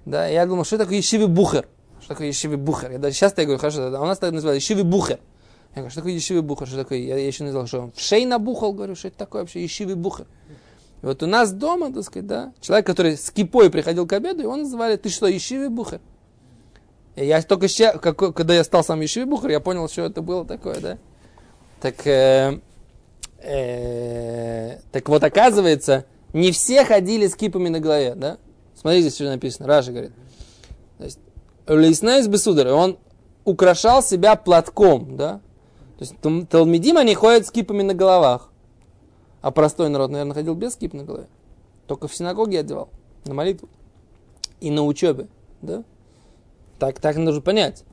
Да, 0.06 0.28
я 0.28 0.46
думал, 0.46 0.64
что 0.64 0.78
такое 0.78 0.96
Ешиви 0.96 1.26
Бухар? 1.26 1.68
Что 2.00 2.08
такое 2.08 2.28
Ешиви 2.28 2.56
Бухар? 2.56 2.92
Я 2.94 3.00
даже 3.00 3.18
сейчас 3.18 3.34
я 3.36 3.44
говорю, 3.44 3.60
хорошо, 3.60 3.94
а 3.94 4.02
у 4.02 4.06
нас 4.06 4.18
так 4.18 4.32
называют 4.32 4.64
Ешиви 4.64 4.84
Бухар. 4.84 5.20
Я 5.76 5.82
говорю, 5.82 5.90
что 5.90 6.00
такое 6.00 6.14
Ешиви 6.14 6.40
Бухар? 6.40 6.70
Что 6.70 6.78
такое? 6.78 7.00
Я, 7.00 7.18
я 7.18 7.28
еще 7.28 7.44
не 7.44 7.52
знал, 7.52 7.68
что 7.68 7.82
он 7.82 7.92
в 7.92 8.00
шей 8.00 8.26
набухал, 8.26 8.72
говорю, 8.72 8.96
что 8.96 9.10
это 9.10 9.18
такое 9.18 9.42
вообще 9.42 9.62
Ешиви 9.62 9.96
Бухар. 9.96 10.26
И 11.02 11.06
вот 11.06 11.22
у 11.24 11.28
нас 11.28 11.52
дома, 11.52 11.92
так 11.92 12.06
сказать, 12.06 12.28
да, 12.28 12.54
человек, 12.62 12.88
который 12.88 13.18
с 13.18 13.30
кипой 13.30 13.70
приходил 13.70 14.08
к 14.08 14.14
обеду, 14.14 14.44
его 14.44 14.56
называли, 14.56 14.96
ты 14.96 15.10
что, 15.10 15.28
Ешиви 15.28 15.68
Бухар? 15.68 16.00
И 17.18 17.26
я 17.26 17.42
только 17.42 17.68
сейчас, 17.68 18.00
когда 18.00 18.54
я 18.54 18.64
стал 18.64 18.86
сам 18.86 19.02
Ешиви 19.02 19.26
Бухар, 19.26 19.52
я 19.52 19.60
понял, 19.60 19.90
что 19.90 20.04
это 20.04 20.22
было 20.22 20.46
такое, 20.46 20.80
да. 20.80 20.98
Так, 21.80 22.08
э, 22.08 22.60
Э, 23.40 24.80
так 24.92 25.08
вот, 25.10 25.24
оказывается, 25.24 26.06
не 26.34 26.52
все 26.52 26.84
ходили 26.84 27.28
с 27.28 27.36
кипами 27.36 27.70
на 27.70 27.80
голове, 27.80 28.16
да? 28.16 28.38
Смотрите, 28.76 29.10
что 29.10 29.26
написано. 29.26 29.68
Раши 29.68 29.92
говорит. 29.92 30.12
То 30.98 31.04
есть, 31.06 31.20
Лейснайс 31.68 32.28
он 32.68 32.98
украшал 33.46 34.04
себя 34.04 34.36
платком, 34.36 35.16
да? 35.16 35.40
То 35.98 36.04
есть, 36.04 36.50
תלמידים, 36.50 36.98
они 36.98 37.16
ходят 37.16 37.48
с 37.48 37.52
кипами 37.52 37.84
на 37.84 37.94
головах. 37.94 38.50
А 39.42 39.52
простой 39.52 39.90
народ, 39.90 40.12
наверное, 40.12 40.34
ходил 40.34 40.56
без 40.56 40.76
кип 40.76 40.94
на 40.94 41.04
голове. 41.04 41.28
Только 41.86 42.08
в 42.08 42.16
синагоге 42.16 42.60
одевал, 42.60 42.90
на 43.26 43.34
молитву. 43.34 43.70
И 44.60 44.72
на 44.72 44.84
учебе, 44.84 45.28
да? 45.62 45.84
Так, 46.80 47.00
так 47.00 47.16
нужно 47.16 47.42
понять. 47.42 47.84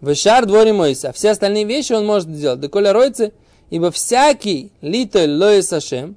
Вышар 0.00 0.46
дворе 0.46 0.72
Мойса. 0.72 1.12
Все 1.12 1.30
остальные 1.30 1.64
вещи 1.64 1.92
он 1.92 2.06
может 2.06 2.28
сделать. 2.28 2.60
Деколя 2.60 2.92
ройцы, 2.92 3.32
ибо 3.70 3.90
всякий 3.90 4.72
литоль 4.80 5.30
лои 5.30 5.60
сашем, 5.60 6.16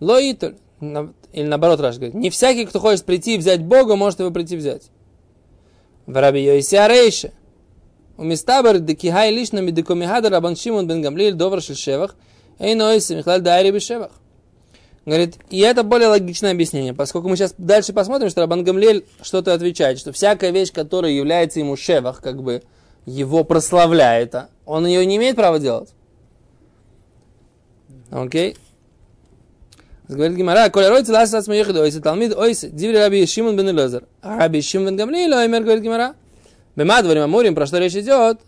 лоитоль, 0.00 0.56
или 0.80 1.46
наоборот 1.46 1.80
Раш 1.80 1.96
говорит, 1.96 2.14
не 2.14 2.30
всякий, 2.30 2.66
кто 2.66 2.80
хочет 2.80 3.04
прийти 3.04 3.34
и 3.34 3.38
взять 3.38 3.62
Бога, 3.62 3.96
может 3.96 4.20
его 4.20 4.30
прийти 4.30 4.56
взять. 4.56 4.90
В 6.06 6.16
раби 6.18 6.42
Йоиси 6.42 6.76
Арейше. 6.76 7.32
У 8.16 8.24
Мистабар 8.24 8.78
декихай 8.78 9.30
лишна 9.30 9.60
медикомихада 9.60 10.28
рабан 10.30 10.56
Шимон 10.56 10.86
бен 10.86 11.00
Гамлиль 11.00 11.34
довар 11.34 11.62
шевах, 11.62 12.16
эй 12.58 12.74
ноиси 12.74 13.14
михлаль 13.14 13.40
дайри 13.40 13.70
бешевах. 13.70 14.12
Говорит, 15.04 15.36
и 15.50 15.58
это 15.60 15.82
более 15.82 16.08
логичное 16.08 16.52
объяснение, 16.52 16.94
поскольку 16.94 17.28
мы 17.28 17.36
сейчас 17.36 17.54
дальше 17.58 17.92
посмотрим, 17.92 18.30
что 18.30 18.40
Рабан 18.40 18.62
Гамлель 18.62 19.04
что-то 19.20 19.52
отвечает, 19.52 19.98
что 19.98 20.12
всякая 20.12 20.52
вещь, 20.52 20.72
которая 20.72 21.10
является 21.10 21.58
ему 21.58 21.76
шевах, 21.76 22.20
как 22.22 22.40
бы 22.40 22.62
его 23.04 23.42
прославляет, 23.42 24.34
а 24.34 24.48
он 24.64 24.86
ее 24.86 25.04
не 25.04 25.16
имеет 25.16 25.34
права 25.34 25.58
делать. 25.58 25.90
Окей? 28.10 28.52
Okay? 28.52 28.58
Говорит 30.08 30.36
Гимара, 30.36 30.68
коли 30.68 30.86
ройцы 30.86 31.12
ласса 31.12 31.38
от 31.38 31.46
моих 31.46 31.68
ойсы, 31.68 32.00
талмид 32.00 32.36
ойсы, 32.36 32.68
диври 32.68 32.98
раби 32.98 33.26
Шимон 33.26 33.56
бен 33.56 33.76
Лезер. 33.76 34.04
А 34.20 34.38
раби 34.38 34.60
Шимон 34.60 34.88
бен 34.88 34.96
Гамлиль, 34.96 35.32
оймер, 35.32 35.62
говорит 35.62 35.82
Гимара. 35.82 36.14
Бема 36.76 37.02
дворим 37.02 37.22
амурим, 37.22 37.54
про 37.54 37.66
что 37.66 37.78
речь 37.78 37.94
идет? 37.94 38.38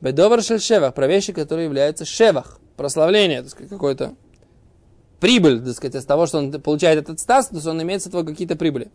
Бедовар 0.00 0.42
шель 0.42 0.60
шевах, 0.60 0.94
про 0.94 1.06
вещи, 1.06 1.32
которые 1.32 1.64
являются 1.64 2.04
шевах, 2.04 2.60
прославление, 2.76 3.42
так 3.42 3.50
сказать, 3.50 3.70
какой-то 3.70 4.14
прибыль, 5.20 5.62
так 5.62 5.74
сказать, 5.74 5.96
из 5.96 6.04
того, 6.04 6.26
что 6.26 6.38
он 6.38 6.52
получает 6.52 6.98
этот 6.98 7.20
статус, 7.20 7.66
он 7.66 7.82
имеет 7.82 8.02
с 8.02 8.06
этого 8.06 8.22
какие-то 8.22 8.56
прибыли. 8.56 8.90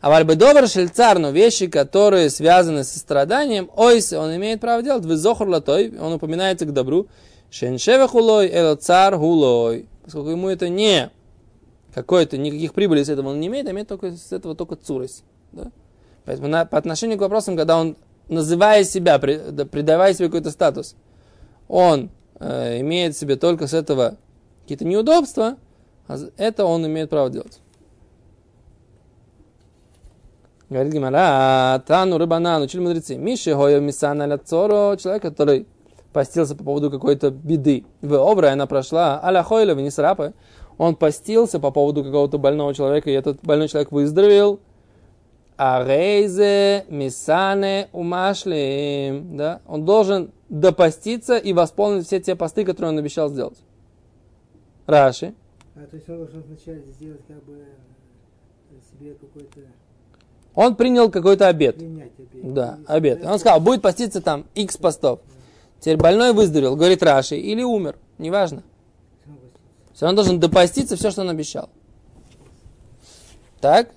А 0.00 0.10
вальбедовар 0.10 0.68
шельцар, 0.68 1.18
но 1.18 1.30
вещи, 1.30 1.66
которые 1.66 2.30
связаны 2.30 2.84
со 2.84 2.98
страданием, 2.98 3.68
ойс, 3.74 4.12
он 4.12 4.34
имеет 4.36 4.60
право 4.60 4.82
делать, 4.82 5.04
вы 5.04 5.16
зохур 5.16 5.48
латой, 5.48 5.92
он 5.98 6.12
упоминается 6.12 6.66
к 6.66 6.72
добру, 6.72 7.08
шеншевах 7.50 8.14
улой, 8.14 8.48
эло 8.48 8.76
цар 8.76 9.16
хулой, 9.16 9.86
поскольку 10.04 10.30
ему 10.30 10.48
это 10.48 10.68
не 10.68 11.10
какой-то, 11.92 12.38
никаких 12.38 12.74
прибылей 12.74 13.04
с 13.04 13.08
этого 13.08 13.30
он 13.30 13.40
не 13.40 13.48
имеет, 13.48 13.66
а 13.66 13.72
имеет 13.72 13.88
только 13.88 14.12
с 14.12 14.30
этого 14.32 14.54
только 14.54 14.76
цурость. 14.76 15.24
Да? 15.52 15.72
Поэтому 16.24 16.48
на, 16.48 16.64
по 16.64 16.78
отношению 16.78 17.18
к 17.18 17.22
вопросам, 17.22 17.56
когда 17.56 17.78
он, 17.78 17.96
называя 18.28 18.84
себя, 18.84 19.18
при, 19.18 19.40
да, 19.50 19.64
придавая 19.64 20.14
себе 20.14 20.26
какой-то 20.26 20.50
статус, 20.50 20.94
он 21.66 22.10
э, 22.38 22.80
имеет 22.80 23.16
себе 23.16 23.36
только 23.36 23.66
с 23.66 23.74
этого 23.74 24.16
какие-то 24.68 24.84
неудобства, 24.84 25.56
а 26.08 26.18
это 26.36 26.66
он 26.66 26.86
имеет 26.86 27.08
право 27.08 27.30
делать. 27.30 27.60
Говорит 30.68 30.92
Гимара, 30.92 31.82
Тану 31.86 32.18
Рыбана, 32.18 32.60
учили 32.60 32.82
мудрецы. 32.82 33.16
Миши 33.16 33.54
Хойо 33.54 33.80
Мисана 33.80 34.26
Ляцоро, 34.26 34.98
человек, 34.98 35.22
который 35.22 35.66
постился 36.12 36.54
по 36.54 36.64
поводу 36.64 36.90
какой-то 36.90 37.30
беды. 37.30 37.86
В 38.02 38.14
обра 38.14 38.52
она 38.52 38.66
прошла, 38.66 39.18
аля 39.24 39.42
Хойла, 39.42 39.70
Венисрапа. 39.70 40.34
Он 40.76 40.94
постился 40.94 41.58
по 41.58 41.70
поводу 41.70 42.04
какого-то 42.04 42.36
больного 42.36 42.74
человека, 42.74 43.08
и 43.08 43.14
этот 43.14 43.40
больной 43.42 43.68
человек 43.68 43.90
выздоровел. 43.90 44.60
А 45.56 45.82
рейзе 45.82 46.84
мисане 46.90 47.88
умашлим. 47.92 49.38
Да? 49.38 49.62
Он 49.66 49.86
должен 49.86 50.32
допоститься 50.50 51.38
и 51.38 51.54
восполнить 51.54 52.06
все 52.06 52.20
те 52.20 52.36
посты, 52.36 52.64
которые 52.64 52.92
он 52.92 52.98
обещал 52.98 53.30
сделать. 53.30 53.58
Раши. 54.88 55.34
А 55.76 55.80
то 55.86 55.96
есть 55.96 56.08
он 56.08 56.16
должен 56.16 56.42
вначале 56.42 56.82
сделать 56.92 57.20
как 57.28 57.44
бы 57.44 57.58
э, 57.58 58.74
себе 58.90 59.14
какой-то... 59.14 59.60
Он 60.54 60.74
принял 60.74 61.10
какой-то 61.10 61.46
обед. 61.46 61.76
Принять 61.76 62.12
обед. 62.18 62.54
Да, 62.54 62.78
И 62.80 62.84
обед. 62.86 63.24
Он 63.24 63.38
сказал, 63.38 63.60
будет 63.60 63.82
поститься 63.82 64.22
там 64.22 64.46
x 64.54 64.78
постов. 64.78 65.20
Теперь 65.78 65.98
больной 65.98 66.32
выздоровел, 66.32 66.74
говорит 66.74 67.02
Раши, 67.02 67.36
или 67.36 67.62
умер, 67.62 67.96
неважно. 68.16 68.62
равно. 69.26 69.40
Все, 69.92 70.06
он 70.06 70.14
должен 70.16 70.40
допоститься 70.40 70.96
все, 70.96 71.10
что 71.10 71.20
он 71.20 71.28
обещал. 71.28 71.68
Так? 73.60 73.90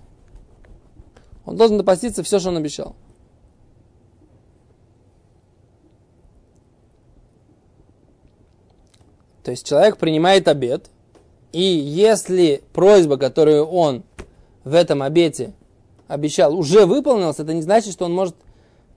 Он 1.45 1.55
должен 1.55 1.77
допоститься 1.77 2.21
все, 2.21 2.37
что 2.39 2.49
он 2.49 2.57
обещал. 2.57 2.97
То 9.43 9.51
есть 9.51 9.65
человек 9.65 9.97
принимает 9.97 10.47
обед, 10.47 10.89
и 11.51 11.61
если 11.61 12.63
просьба, 12.73 13.17
которую 13.17 13.65
он 13.65 14.03
в 14.63 14.73
этом 14.73 15.01
обете 15.01 15.53
обещал, 16.07 16.57
уже 16.57 16.85
выполнилась, 16.85 17.39
это 17.39 17.53
не 17.53 17.61
значит, 17.61 17.93
что 17.93 18.05
он 18.05 18.13
может 18.13 18.35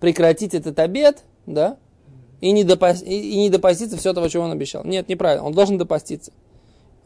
прекратить 0.00 0.54
этот 0.54 0.78
обед, 0.78 1.24
да, 1.46 1.78
и 2.40 2.52
не, 2.52 2.64
допос, 2.64 3.02
и, 3.02 3.33
и 3.33 3.38
не 3.38 3.50
допоститься 3.50 3.96
все 3.96 4.12
того, 4.12 4.28
чего 4.28 4.44
он 4.44 4.52
обещал. 4.52 4.85
Нет, 4.85 5.09
неправильно, 5.09 5.46
он 5.46 5.52
должен 5.52 5.78
допоститься. 5.78 6.33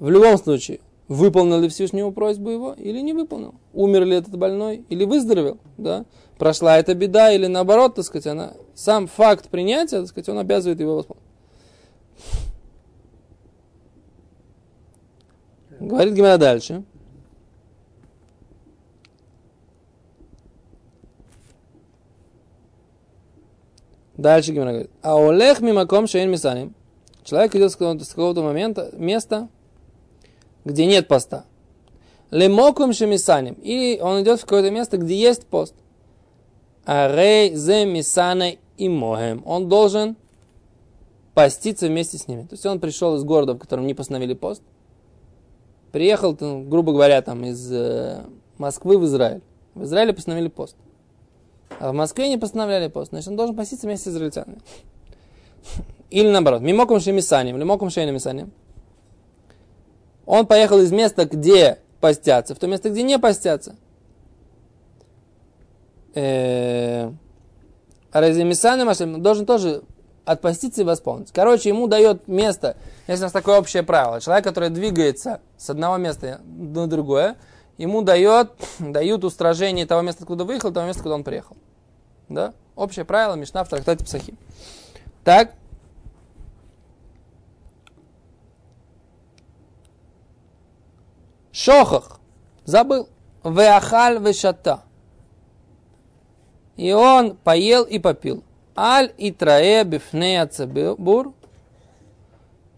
В 0.01 0.11
любом 0.11 0.37
случае, 0.39 0.81
выполнил 1.07 1.61
ли 1.61 1.69
Всевышнему 1.69 2.13
просьбу 2.13 2.51
его 2.51 2.75
или 2.77 3.01
не 3.01 3.13
выполнил. 3.13 3.55
Умер 3.73 4.05
ли 4.05 4.17
этот 4.17 4.37
больной 4.37 4.85
или 4.89 5.05
выздоровел, 5.05 5.59
да. 5.77 6.05
Прошла 6.39 6.79
эта 6.79 6.95
беда 6.95 7.33
или 7.33 7.47
наоборот, 7.47 7.97
так 7.97 8.05
сказать, 8.05 8.27
она, 8.27 8.53
сам 8.75 9.09
факт 9.09 9.49
принятия, 9.49 10.01
так 10.01 10.09
сказать, 10.09 10.29
он 10.29 10.39
обязывает 10.39 10.79
его 10.81 10.97
восполнить. 10.97 11.28
Говорит 15.81 16.15
Гимара 16.15 16.39
дальше. 16.39 16.85
Дальше 24.17 24.53
Гимара 24.53 24.71
говорит. 24.71 24.91
А 25.03 25.17
олех 25.17 25.61
мимаком 25.61 26.07
шейн 26.07 26.31
мисаним. 26.31 26.75
Человек 27.23 27.55
идет 27.55 27.73
с 27.73 27.77
какого-то, 27.77 28.43
момента, 28.43 28.91
места, 28.95 29.49
где 30.65 30.87
нет 30.87 31.09
поста. 31.09 31.45
Лемокум 32.31 32.93
шемисаним. 32.93 33.55
Или 33.55 34.01
он 34.01 34.23
идет 34.23 34.41
в 34.41 34.43
какое-то 34.43 34.71
место, 34.71 34.97
где 34.97 35.15
есть 35.15 35.47
пост. 35.47 35.75
А 36.85 37.15
рей 37.15 37.55
зе 37.55 37.85
мисана 37.85 38.53
и 38.79 38.89
мохем. 38.89 39.43
Он 39.45 39.69
должен 39.69 40.17
поститься 41.35 41.87
вместе 41.87 42.19
с 42.19 42.29
ними. 42.29 42.43
То 42.43 42.55
есть 42.55 42.65
он 42.67 42.81
пришел 42.81 43.15
из 43.17 43.25
города, 43.25 43.55
в 43.55 43.59
котором 43.59 43.87
не 43.87 43.95
постановили 43.95 44.35
пост. 44.35 44.63
Приехал, 45.93 46.37
там, 46.37 46.69
грубо 46.69 46.93
говоря, 46.93 47.23
там 47.23 47.45
из 47.45 47.73
э, 47.73 48.25
Москвы 48.59 48.99
в 48.99 49.05
Израиль. 49.05 49.43
В 49.75 49.85
Израиле 49.85 50.13
постановили 50.13 50.49
пост. 50.49 50.77
А 51.81 51.93
в 51.93 51.95
Москве 51.95 52.29
не 52.29 52.39
постановляли 52.39 52.89
пост. 52.89 53.11
Значит, 53.11 53.29
он 53.29 53.37
должен 53.37 53.57
поститься 53.57 53.87
вместе 53.87 54.11
с 54.11 54.13
израильтянами. 54.13 54.59
Или 56.11 56.29
наоборот. 56.31 56.63
Мимоком 56.63 57.01
шемисаним, 57.01 57.57
лимоком 57.57 57.91
шейна 57.91 58.11
мисаним. 58.11 58.51
Он 60.27 60.47
поехал 60.47 60.79
из 60.79 60.93
места, 60.93 61.25
где 61.25 61.79
постятся, 62.01 62.55
в 62.55 62.59
то 62.59 62.67
место, 62.67 62.91
где 62.91 63.03
не 63.03 63.19
постятся. 63.19 63.77
Э, 66.15 67.11
А 68.13 68.21
Разимисаным 68.21 69.23
должен 69.23 69.47
тоже 69.47 69.83
отпаститься 70.29 70.83
и 70.83 70.85
восполнить. 70.85 71.33
Короче, 71.33 71.71
ему 71.71 71.87
дает 71.87 72.29
место, 72.29 72.77
есть 73.07 73.21
у 73.21 73.25
нас 73.25 73.33
такое 73.33 73.59
общее 73.59 73.83
правило. 73.83 74.21
Человек, 74.21 74.45
который 74.45 74.69
двигается 74.69 75.41
с 75.57 75.71
одного 75.71 75.97
места 75.97 76.41
на 76.45 76.87
другое, 76.87 77.37
ему 77.79 78.03
дает, 78.03 78.53
дают 78.79 79.25
устражение 79.25 79.87
того 79.87 80.03
места, 80.03 80.25
откуда 80.25 80.45
выехал, 80.45 80.71
того 80.71 80.87
места, 80.87 81.03
куда 81.03 81.15
он 81.15 81.25
приехал. 81.25 81.57
Да? 82.29 82.53
Общее 82.77 83.05
правило 83.05 83.35
Мишна 83.35 83.65
в 83.65 83.69
трактате 83.69 84.05
Псахи. 84.05 84.35
Так. 85.25 85.55
Шохах. 91.51 92.21
Забыл. 92.65 93.09
Веахаль 93.43 94.19
вешата. 94.19 94.83
И 96.77 96.93
он 96.93 97.35
поел 97.35 97.85
и 97.85 97.99
попил. 97.99 98.45
Аль 98.81 99.13
и 99.19 99.33
трае 99.33 99.83
бифнея 99.83 100.47
цебур. 100.47 101.35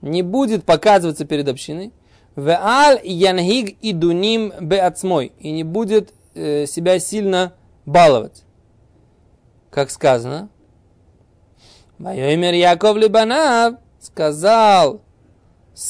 Не 0.01 0.23
будет 0.23 0.65
показываться 0.65 1.27
перед 1.27 1.47
общиной. 1.47 1.93
В 2.37 2.49
аль 2.51 3.01
и 3.03 3.93
дуним 3.93 4.53
беацмой. 4.61 5.33
И 5.39 5.51
не 5.51 5.63
будет 5.63 6.15
э, 6.35 6.65
себя 6.67 6.99
сильно 6.99 7.53
баловать. 7.85 8.45
Как 9.71 9.91
сказано. 9.91 10.49
Вайомер 11.99 12.55
Яков 12.55 12.97
Либанав. 12.97 13.75
сказал 14.01 15.03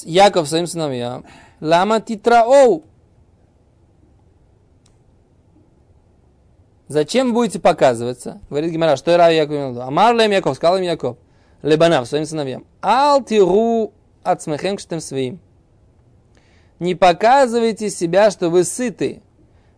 Яков 0.03 0.49
своим 0.49 0.67
сыновьям, 0.67 1.25
Лама 1.61 2.01
титраоу. 2.01 2.85
Зачем 6.91 7.35
будете 7.35 7.61
показываться? 7.61 8.41
Говорит 8.51 8.73
Гимара, 8.73 8.97
что 8.97 9.17
Рав 9.17 9.31
Яков? 9.31 9.79
Амар 9.79 10.13
лем 10.17 10.33
Яков, 10.33 10.57
сказал 10.57 10.79
им 10.79 10.83
Яков, 10.83 11.19
Лебанав, 11.63 12.09
своим 12.09 12.27
сыновьям. 12.27 12.67
Ал 12.83 13.23
тиру 13.23 13.93
от 14.25 14.43
смехем 14.43 14.77
своим. 15.01 15.39
Не 16.81 16.97
показывайте 16.97 17.91
себя, 17.91 18.33
что 18.33 18.51
вы 18.51 18.65
сыты. 18.65 19.23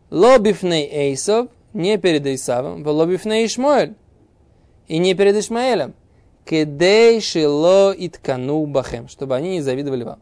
Лобифней 0.08 0.88
Эйсов, 0.90 1.48
не 1.74 1.98
перед 1.98 2.24
Эйсавом, 2.24 2.82
в 2.82 2.88
лобифней 2.88 3.44
Ишмоэль. 3.44 3.94
И 4.88 4.96
не 4.96 5.12
перед 5.12 5.36
Ишмаэлем. 5.36 5.92
Кедей 6.46 7.20
шило 7.20 7.92
иткану 7.94 8.64
бахем, 8.64 9.08
чтобы 9.08 9.36
они 9.36 9.50
не 9.50 9.60
завидовали 9.60 10.04
вам. 10.04 10.18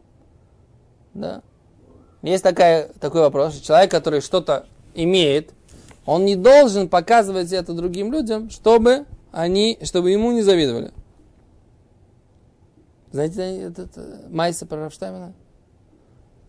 Да. 1.13 1.41
Есть 2.21 2.43
такая, 2.43 2.89
такой 2.99 3.21
вопрос. 3.21 3.61
Человек, 3.61 3.89
который 3.89 4.19
что-то 4.19 4.65
имеет, 4.93 5.53
он 6.05 6.25
не 6.25 6.35
должен 6.35 6.89
показывать 6.89 7.51
это 7.51 7.73
другим 7.73 8.11
людям, 8.11 8.49
чтобы 8.49 9.05
они, 9.31 9.77
чтобы 9.83 10.11
ему 10.11 10.31
не 10.31 10.41
завидовали. 10.41 10.91
Знаете, 13.11 13.61
этот 13.61 13.97
э, 13.97 14.27
Майса 14.29 14.65
про 14.65 14.77
Рафштайна? 14.77 15.33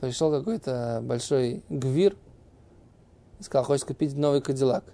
Пришел 0.00 0.30
какой-то 0.30 1.00
большой 1.02 1.62
гвир 1.68 2.16
и 3.40 3.42
сказал, 3.42 3.64
хочет 3.64 3.86
купить 3.86 4.16
новый 4.16 4.40
кадиллак. 4.40 4.84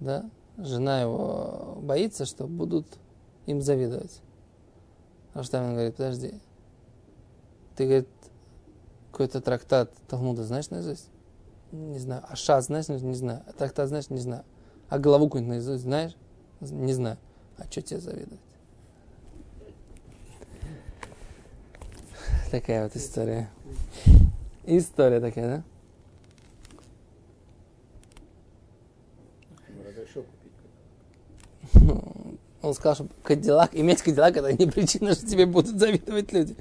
Да? 0.00 0.28
Жена 0.58 1.00
его 1.00 1.78
боится, 1.80 2.24
что 2.24 2.46
будут 2.46 2.86
им 3.46 3.62
завидовать. 3.62 4.20
Рафштайн 5.34 5.72
говорит, 5.72 5.96
подожди, 5.96 6.34
ты, 7.76 7.84
говорит, 7.84 8.08
какой-то 9.12 9.40
трактат 9.40 9.92
Талмуда 10.08 10.44
знаешь 10.44 10.70
наизусть? 10.70 11.11
Не 11.72 11.98
знаю. 11.98 12.22
А 12.28 12.36
Ша 12.36 12.60
знаешь? 12.60 12.88
Не 12.88 13.14
знаю. 13.14 13.42
А 13.46 13.52
трактат 13.52 13.88
знаешь? 13.88 14.10
Не 14.10 14.18
знаю. 14.18 14.44
А 14.88 14.98
главу 14.98 15.26
какую-нибудь 15.26 15.56
наизусть 15.56 15.84
знаешь? 15.84 16.14
Не 16.60 16.92
знаю. 16.92 17.16
А 17.56 17.64
что 17.64 17.80
тебе 17.80 17.98
завидовать? 17.98 18.40
Такая 22.50 22.84
вот 22.84 22.94
история. 22.94 23.48
История 24.66 25.20
такая, 25.20 25.64
да? 31.74 32.12
Он 32.60 32.74
сказал, 32.74 32.94
что 32.94 33.08
Кадиллак, 33.24 33.70
иметь 33.72 34.02
Кадиллак, 34.02 34.36
это 34.36 34.52
не 34.52 34.66
причина, 34.66 35.14
что 35.14 35.26
тебе 35.26 35.46
будут 35.46 35.78
завидовать 35.80 36.32
люди. 36.32 36.54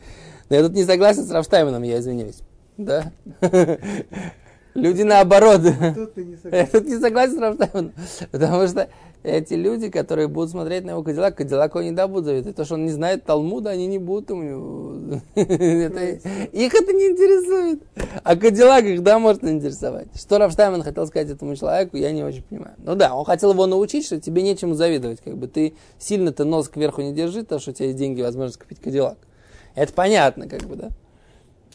Но 0.50 0.56
я 0.56 0.64
тут 0.64 0.74
не 0.74 0.86
согласен 0.86 1.26
с 1.26 1.32
Рафштайменом, 1.32 1.84
я 1.84 2.00
извиняюсь. 2.00 2.40
Да? 2.78 3.12
Люди 4.74 5.04
наоборот. 5.04 5.62
Тут 5.96 6.14
ты 6.14 6.24
не 6.24 6.32
Я 6.34 6.38
согласен. 6.38 6.68
тут 6.72 6.88
не 6.88 7.00
согласен 7.00 7.94
с. 7.98 8.28
Потому 8.32 8.68
что 8.68 8.88
эти 9.24 9.54
люди, 9.54 9.90
которые 9.90 10.28
будут 10.28 10.50
смотреть 10.50 10.84
на 10.84 10.92
его 10.92 11.04
Кадиллак, 11.04 11.36
Кадиллаку 11.36 11.80
они 11.80 11.92
да 11.92 12.08
будут 12.08 12.26
завидовать. 12.26 12.56
То, 12.56 12.66
что 12.66 12.76
он 12.76 12.86
не 12.86 12.92
знает 12.92 13.24
Талмуда, 13.24 13.70
они 13.70 13.86
не 13.86 14.00
будут 14.00 14.30
ему. 14.32 15.22
Их 15.36 16.74
это 16.74 16.94
не 16.94 17.08
интересует. 17.10 17.84
А 18.24 18.36
Кадиллак 18.36 18.86
их 18.86 19.04
да 19.04 19.20
может 19.20 19.44
интересовать. 19.44 20.08
Что 20.16 20.40
Рафштаймен 20.40 20.82
хотел 20.82 21.06
сказать 21.06 21.30
этому 21.30 21.56
человеку, 21.56 21.98
я 21.98 22.12
не 22.12 22.24
очень 22.24 22.44
понимаю. 22.44 22.74
Ну 22.80 22.96
да, 22.96 23.14
он 23.14 23.26
хотел 23.26 23.52
его 23.52 23.68
научить, 23.68 24.06
что 24.06 24.20
тебе 24.20 24.42
нечему 24.42 24.74
завидовать. 24.74 25.22
Как 25.22 25.38
бы 25.38 25.48
ты 25.48 25.76
сильно-то 26.00 26.44
нос 26.46 26.70
кверху 26.70 27.02
не 27.02 27.14
держи, 27.14 27.44
то, 27.44 27.60
что 27.60 27.72
у 27.72 27.74
тебя 27.74 27.88
есть 27.88 28.00
деньги, 28.00 28.22
возможность 28.22 28.60
купить 28.60 28.80
Кадиллак. 28.80 29.18
Это 29.76 29.94
понятно, 29.94 30.48
как 30.48 30.64
бы, 30.64 30.76
да. 30.76 30.90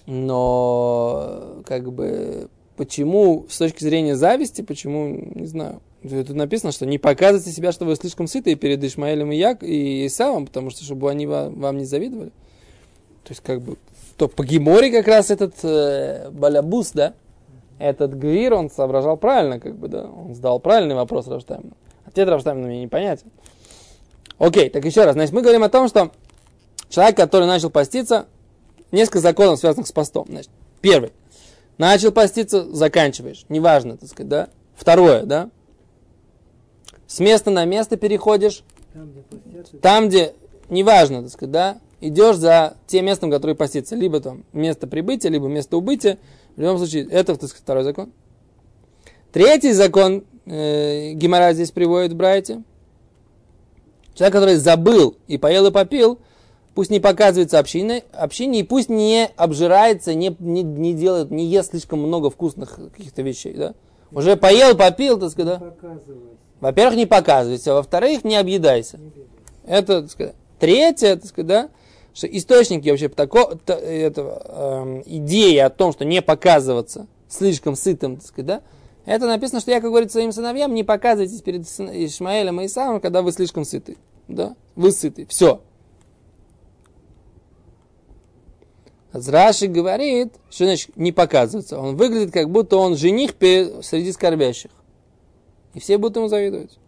Но, 0.06 1.62
как 1.64 1.92
бы, 1.92 2.48
почему, 2.76 3.46
с 3.48 3.58
точки 3.58 3.82
зрения 3.82 4.16
зависти, 4.16 4.62
почему, 4.62 5.30
не 5.34 5.46
знаю. 5.46 5.80
Тут 6.02 6.30
написано, 6.30 6.72
что 6.72 6.86
не 6.86 6.98
показывайте 6.98 7.50
себя, 7.50 7.72
что 7.72 7.84
вы 7.84 7.96
слишком 7.96 8.26
сыты 8.26 8.54
перед 8.54 8.82
Ишмаэлем 8.82 9.32
и 9.32 9.36
Як 9.36 9.62
и 9.62 10.06
Исавом, 10.06 10.46
потому 10.46 10.70
что, 10.70 10.84
чтобы 10.84 11.10
они 11.10 11.26
ва- 11.26 11.50
вам 11.54 11.78
не 11.78 11.84
завидовали. 11.84 12.30
То 13.24 13.30
есть, 13.30 13.42
как 13.42 13.60
бы, 13.60 13.76
то 14.16 14.28
по 14.28 14.44
Геморе 14.44 14.92
как 14.92 15.08
раз 15.08 15.30
этот 15.30 15.54
э, 15.64 16.30
Балябус, 16.30 16.92
да, 16.92 17.14
этот 17.78 18.16
Гвир, 18.16 18.54
он 18.54 18.70
соображал 18.70 19.16
правильно, 19.16 19.58
как 19.58 19.76
бы, 19.76 19.88
да, 19.88 20.04
он 20.04 20.34
задал 20.34 20.60
правильный 20.60 20.94
вопрос 20.94 21.26
Рафштаймну. 21.26 21.72
Ответ 22.04 22.28
Рафштаймна 22.28 22.66
мне 22.66 22.82
непонятен. 22.82 23.26
Окей, 24.38 24.70
так 24.70 24.84
еще 24.84 25.04
раз, 25.04 25.14
значит, 25.14 25.34
мы 25.34 25.42
говорим 25.42 25.64
о 25.64 25.68
том, 25.68 25.88
что 25.88 26.12
человек, 26.88 27.16
который 27.16 27.46
начал 27.46 27.70
поститься, 27.70 28.26
несколько 28.92 29.20
законов, 29.20 29.58
связанных 29.58 29.88
с 29.88 29.92
постом. 29.92 30.26
Значит, 30.28 30.50
первый. 30.80 31.10
Начал 31.78 32.12
поститься, 32.12 32.64
заканчиваешь. 32.74 33.44
Неважно, 33.48 33.96
так 33.96 34.08
сказать, 34.08 34.28
да. 34.28 34.48
Второе, 34.74 35.24
да. 35.24 35.50
С 37.06 37.20
места 37.20 37.50
на 37.50 37.64
место 37.64 37.96
переходишь. 37.96 38.62
Там, 38.92 39.10
где 39.10 39.20
постятся, 39.22 39.76
Там, 39.78 40.08
где, 40.08 40.34
неважно, 40.68 41.22
так 41.22 41.30
сказать, 41.30 41.52
да, 41.52 41.78
идешь 42.00 42.36
за 42.36 42.76
тем 42.86 43.06
местом, 43.06 43.30
которое 43.30 43.54
постится. 43.54 43.94
Либо 43.94 44.20
там 44.20 44.44
место 44.52 44.86
прибытия, 44.86 45.28
либо 45.28 45.48
место 45.48 45.76
убытия. 45.76 46.18
В 46.56 46.60
любом 46.60 46.78
случае, 46.78 47.04
это, 47.04 47.36
так 47.36 47.48
сказать, 47.48 47.62
второй 47.62 47.84
закон. 47.84 48.12
Третий 49.32 49.72
закон 49.72 50.24
э, 50.46 51.12
Гемора 51.12 51.52
здесь 51.52 51.70
приводит 51.70 52.12
в 52.12 52.16
Брайте. 52.16 52.62
Человек, 54.14 54.32
который 54.32 54.54
забыл 54.54 55.18
и 55.28 55.36
поел 55.36 55.66
и 55.66 55.70
попил, 55.70 56.18
пусть 56.76 56.90
не 56.90 57.00
показывается 57.00 57.58
общиной, 57.58 58.04
общине, 58.12 58.60
и 58.60 58.62
пусть 58.62 58.90
не 58.90 59.30
обжирается, 59.36 60.14
не, 60.14 60.36
не, 60.38 60.62
не 60.62 60.92
делает, 60.92 61.30
не 61.30 61.46
ест 61.46 61.70
слишком 61.70 62.00
много 62.00 62.28
вкусных 62.28 62.78
каких-то 62.94 63.22
вещей, 63.22 63.54
да. 63.54 63.74
Уже 64.12 64.36
поел, 64.36 64.76
попил, 64.76 65.18
так 65.18 65.30
сказать, 65.30 65.58
да. 65.58 65.74
Во-первых, 66.60 66.96
не 66.96 67.06
показывайся, 67.06 67.72
во-вторых, 67.72 68.24
не 68.24 68.36
объедайся. 68.36 68.98
Не. 68.98 69.10
Это, 69.64 70.02
так 70.02 70.10
сказать, 70.10 70.34
третье, 70.58 71.16
так 71.16 71.24
сказать, 71.24 71.46
да, 71.46 71.70
что 72.12 72.26
источники 72.26 72.90
вообще 72.90 73.08
тако, 73.08 73.54
та- 73.64 73.74
этого, 73.74 74.42
эм, 74.84 75.02
идеи 75.06 75.56
о 75.56 75.70
том, 75.70 75.92
что 75.92 76.04
не 76.04 76.20
показываться 76.20 77.06
слишком 77.26 77.74
сытым, 77.74 78.16
так 78.16 78.26
сказать, 78.26 78.46
да, 78.46 78.60
это 79.06 79.26
написано, 79.26 79.60
что 79.60 79.70
Яков 79.70 79.90
говорит 79.90 80.12
своим 80.12 80.30
сыновьям, 80.30 80.74
не 80.74 80.84
показывайтесь 80.84 81.40
перед 81.40 81.62
Ишмаэлем 81.62 82.60
и 82.60 82.66
Исавом, 82.66 83.00
когда 83.00 83.22
вы 83.22 83.32
слишком 83.32 83.64
сыты. 83.64 83.96
Да? 84.28 84.56
Вы 84.74 84.92
сыты. 84.92 85.26
Все. 85.26 85.62
Раши 89.28 89.66
говорит, 89.66 90.34
что 90.50 90.64
значит 90.64 90.96
не 90.96 91.12
показываться. 91.12 91.78
Он 91.78 91.96
выглядит, 91.96 92.32
как 92.32 92.50
будто 92.50 92.76
он 92.76 92.96
жених 92.96 93.32
среди 93.82 94.12
скорбящих. 94.12 94.70
И 95.74 95.80
все 95.80 95.98
будут 95.98 96.16
ему 96.16 96.28
завидовать. 96.28 96.78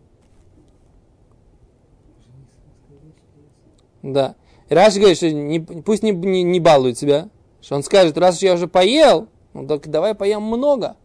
Да. 4.02 4.36
И 4.68 4.74
Раши 4.74 4.98
говорит, 4.98 5.16
что 5.16 5.30
не- 5.30 5.60
пусть 5.60 6.02
не, 6.02 6.12
не, 6.12 6.42
не 6.42 6.60
балует 6.60 6.98
себя. 6.98 7.28
Что 7.60 7.76
он 7.76 7.82
скажет, 7.82 8.16
раз 8.16 8.36
уж 8.36 8.42
я 8.42 8.54
уже 8.54 8.68
поел, 8.68 9.28
ну 9.52 9.66
так 9.66 9.88
давай 9.88 10.14
поем 10.14 10.42
много. 10.42 10.96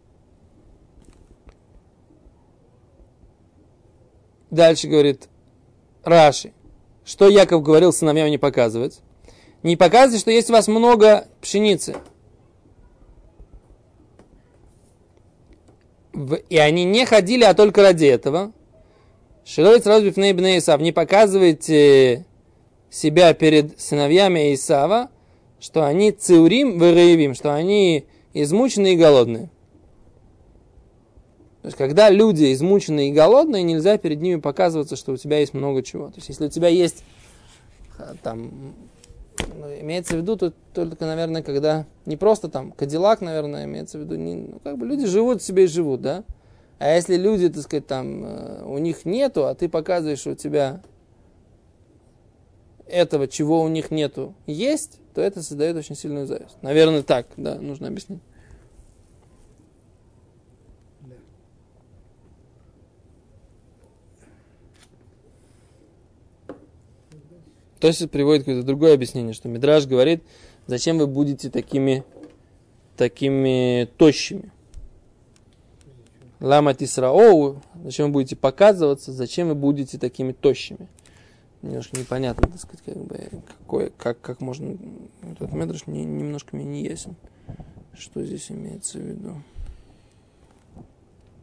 Дальше 4.50 4.86
говорит 4.86 5.28
Раши, 6.04 6.52
что 7.04 7.28
Яков 7.28 7.62
говорил 7.62 7.92
сыновьям 7.92 8.30
не 8.30 8.38
показывать. 8.38 9.00
Не 9.64 9.76
показывайте, 9.76 10.20
что 10.20 10.30
есть 10.30 10.50
у 10.50 10.52
вас 10.52 10.68
много 10.68 11.26
пшеницы. 11.40 11.96
В- 16.12 16.34
И 16.50 16.58
они 16.58 16.84
не 16.84 17.06
ходили, 17.06 17.44
а 17.44 17.54
только 17.54 17.80
ради 17.82 18.04
этого. 18.04 18.52
Шилой 19.46 19.80
сразу 19.80 20.06
бифней 20.06 20.34
бней 20.34 20.58
Исав. 20.58 20.80
Не 20.82 20.92
показывайте 20.92 22.26
себя 22.90 23.32
перед 23.32 23.80
сыновьями 23.80 24.54
Исава, 24.54 25.08
что 25.58 25.84
они 25.86 26.12
циурим 26.12 26.78
выраевим, 26.78 27.34
что 27.34 27.54
они 27.54 28.04
измученные 28.34 28.92
и 28.94 28.98
голодные. 28.98 29.50
То 31.62 31.68
есть, 31.68 31.78
когда 31.78 32.10
люди 32.10 32.52
измученные 32.52 33.08
и 33.08 33.12
голодные, 33.12 33.62
нельзя 33.62 33.96
перед 33.96 34.20
ними 34.20 34.38
показываться, 34.40 34.96
что 34.96 35.12
у 35.12 35.16
тебя 35.16 35.38
есть 35.38 35.54
много 35.54 35.82
чего. 35.82 36.08
То 36.08 36.16
есть, 36.16 36.28
если 36.28 36.46
у 36.46 36.50
тебя 36.50 36.68
есть 36.68 37.02
а, 37.98 38.14
там, 38.22 38.74
имеется 39.80 40.14
в 40.14 40.18
виду 40.18 40.36
тут 40.36 40.54
только, 40.72 41.04
наверное, 41.04 41.42
когда 41.42 41.86
не 42.06 42.16
просто 42.16 42.48
там 42.48 42.72
Кадиллак, 42.72 43.20
наверное, 43.20 43.64
имеется 43.64 43.98
в 43.98 44.02
виду, 44.02 44.16
не, 44.16 44.36
ну, 44.36 44.60
как 44.62 44.78
бы 44.78 44.86
люди 44.86 45.06
живут 45.06 45.42
себе 45.42 45.64
и 45.64 45.68
живут, 45.68 46.00
да? 46.00 46.24
А 46.78 46.92
если 46.94 47.16
люди, 47.16 47.48
так 47.48 47.62
сказать, 47.62 47.86
там, 47.86 48.24
э, 48.24 48.62
у 48.64 48.78
них 48.78 49.04
нету, 49.04 49.46
а 49.46 49.54
ты 49.54 49.68
показываешь, 49.68 50.18
что 50.18 50.30
у 50.30 50.34
тебя 50.34 50.80
этого, 52.86 53.28
чего 53.28 53.62
у 53.62 53.68
них 53.68 53.90
нету, 53.90 54.34
есть, 54.46 55.00
то 55.14 55.20
это 55.20 55.42
создает 55.42 55.76
очень 55.76 55.96
сильную 55.96 56.26
зависть. 56.26 56.56
Наверное, 56.62 57.02
так, 57.02 57.26
да, 57.36 57.54
нужно 57.56 57.88
объяснить. 57.88 58.20
Да. 61.00 61.14
То 67.84 67.88
есть 67.88 68.10
приводит 68.10 68.44
какое-то 68.46 68.66
другое 68.66 68.94
объяснение, 68.94 69.34
что 69.34 69.46
Мидраж 69.50 69.86
говорит, 69.86 70.22
зачем 70.66 70.96
вы 70.96 71.06
будете 71.06 71.50
такими, 71.50 72.02
такими 72.96 73.86
тощими. 73.98 74.50
Лама 76.40 76.72
Тисраоу, 76.72 77.60
зачем 77.82 78.06
вы 78.06 78.12
будете 78.12 78.36
показываться, 78.36 79.12
зачем 79.12 79.48
вы 79.48 79.54
будете 79.54 79.98
такими 79.98 80.32
тощими. 80.32 80.88
Немножко 81.60 81.98
непонятно, 82.00 82.48
так 82.48 82.58
сказать, 82.58 82.82
как 82.86 82.96
бы, 83.04 83.28
какое, 83.58 83.90
как, 83.98 84.18
как 84.18 84.40
можно... 84.40 84.78
Этот 85.32 85.52
Медраж 85.52 85.86
не, 85.86 86.06
немножко 86.06 86.56
мне 86.56 86.64
не 86.64 86.84
ясен, 86.84 87.16
что 87.92 88.24
здесь 88.24 88.50
имеется 88.50 88.96
в 88.96 89.02
виду. 89.02 89.42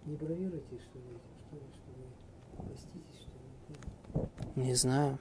Не 0.07 0.15
бравируйте, 0.15 0.65
что 0.69 0.97
ли, 0.97 1.19
что 1.45 1.55
ли, 1.55 1.61
что 1.71 1.91
вы 2.57 2.67
поститесь, 2.67 3.27
что 4.09 4.21
ли. 4.21 4.65
Не 4.67 4.73
знаю. 4.73 5.19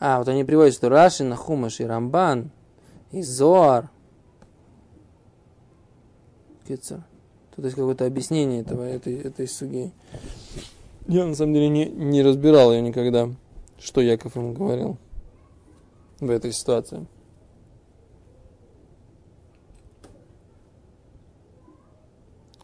А, 0.00 0.18
вот 0.18 0.28
они 0.28 0.44
приводят, 0.44 0.74
что 0.74 0.88
Раши, 0.88 1.24
Нахумаш 1.24 1.80
и 1.80 1.84
Рамбан, 1.84 2.50
и 3.10 3.22
Зоар. 3.22 3.90
Кицер. 6.66 7.02
Тут 7.56 7.64
есть 7.64 7.76
какое-то 7.76 8.06
объяснение 8.06 8.60
этого, 8.60 8.84
этой, 8.84 9.16
этой 9.16 9.48
суги. 9.48 9.92
Я 11.08 11.26
на 11.26 11.34
самом 11.34 11.54
деле 11.54 11.68
не, 11.68 11.86
не 11.86 12.22
разбирал 12.22 12.72
ее 12.72 12.82
никогда, 12.82 13.30
что 13.78 14.00
Яков 14.00 14.36
ему 14.36 14.52
говорил 14.52 14.98
в 16.20 16.30
этой 16.30 16.52
ситуации. 16.52 17.06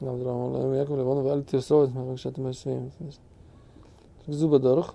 Яков 0.00 0.98
Левонов, 0.98 1.26
Аль 1.26 1.44
Тирсовец, 1.44 1.90
Мавакшат 1.90 2.36
Масвеем. 2.36 2.92
Зуба 4.26 4.58
Дорох. 4.58 4.94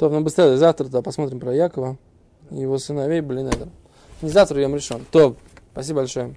То, 0.00 0.08
ну 0.08 0.22
быстрее, 0.22 0.56
завтра 0.56 0.86
-то 0.86 1.02
посмотрим 1.02 1.40
про 1.40 1.54
Якова 1.54 1.98
и 2.50 2.56
его 2.56 2.78
сыновей, 2.78 3.20
блин, 3.20 3.48
это. 3.48 3.68
Не 4.22 4.30
завтра, 4.30 4.58
я 4.58 4.74
решен. 4.74 5.04
То, 5.10 5.36
спасибо 5.72 5.98
большое. 5.98 6.36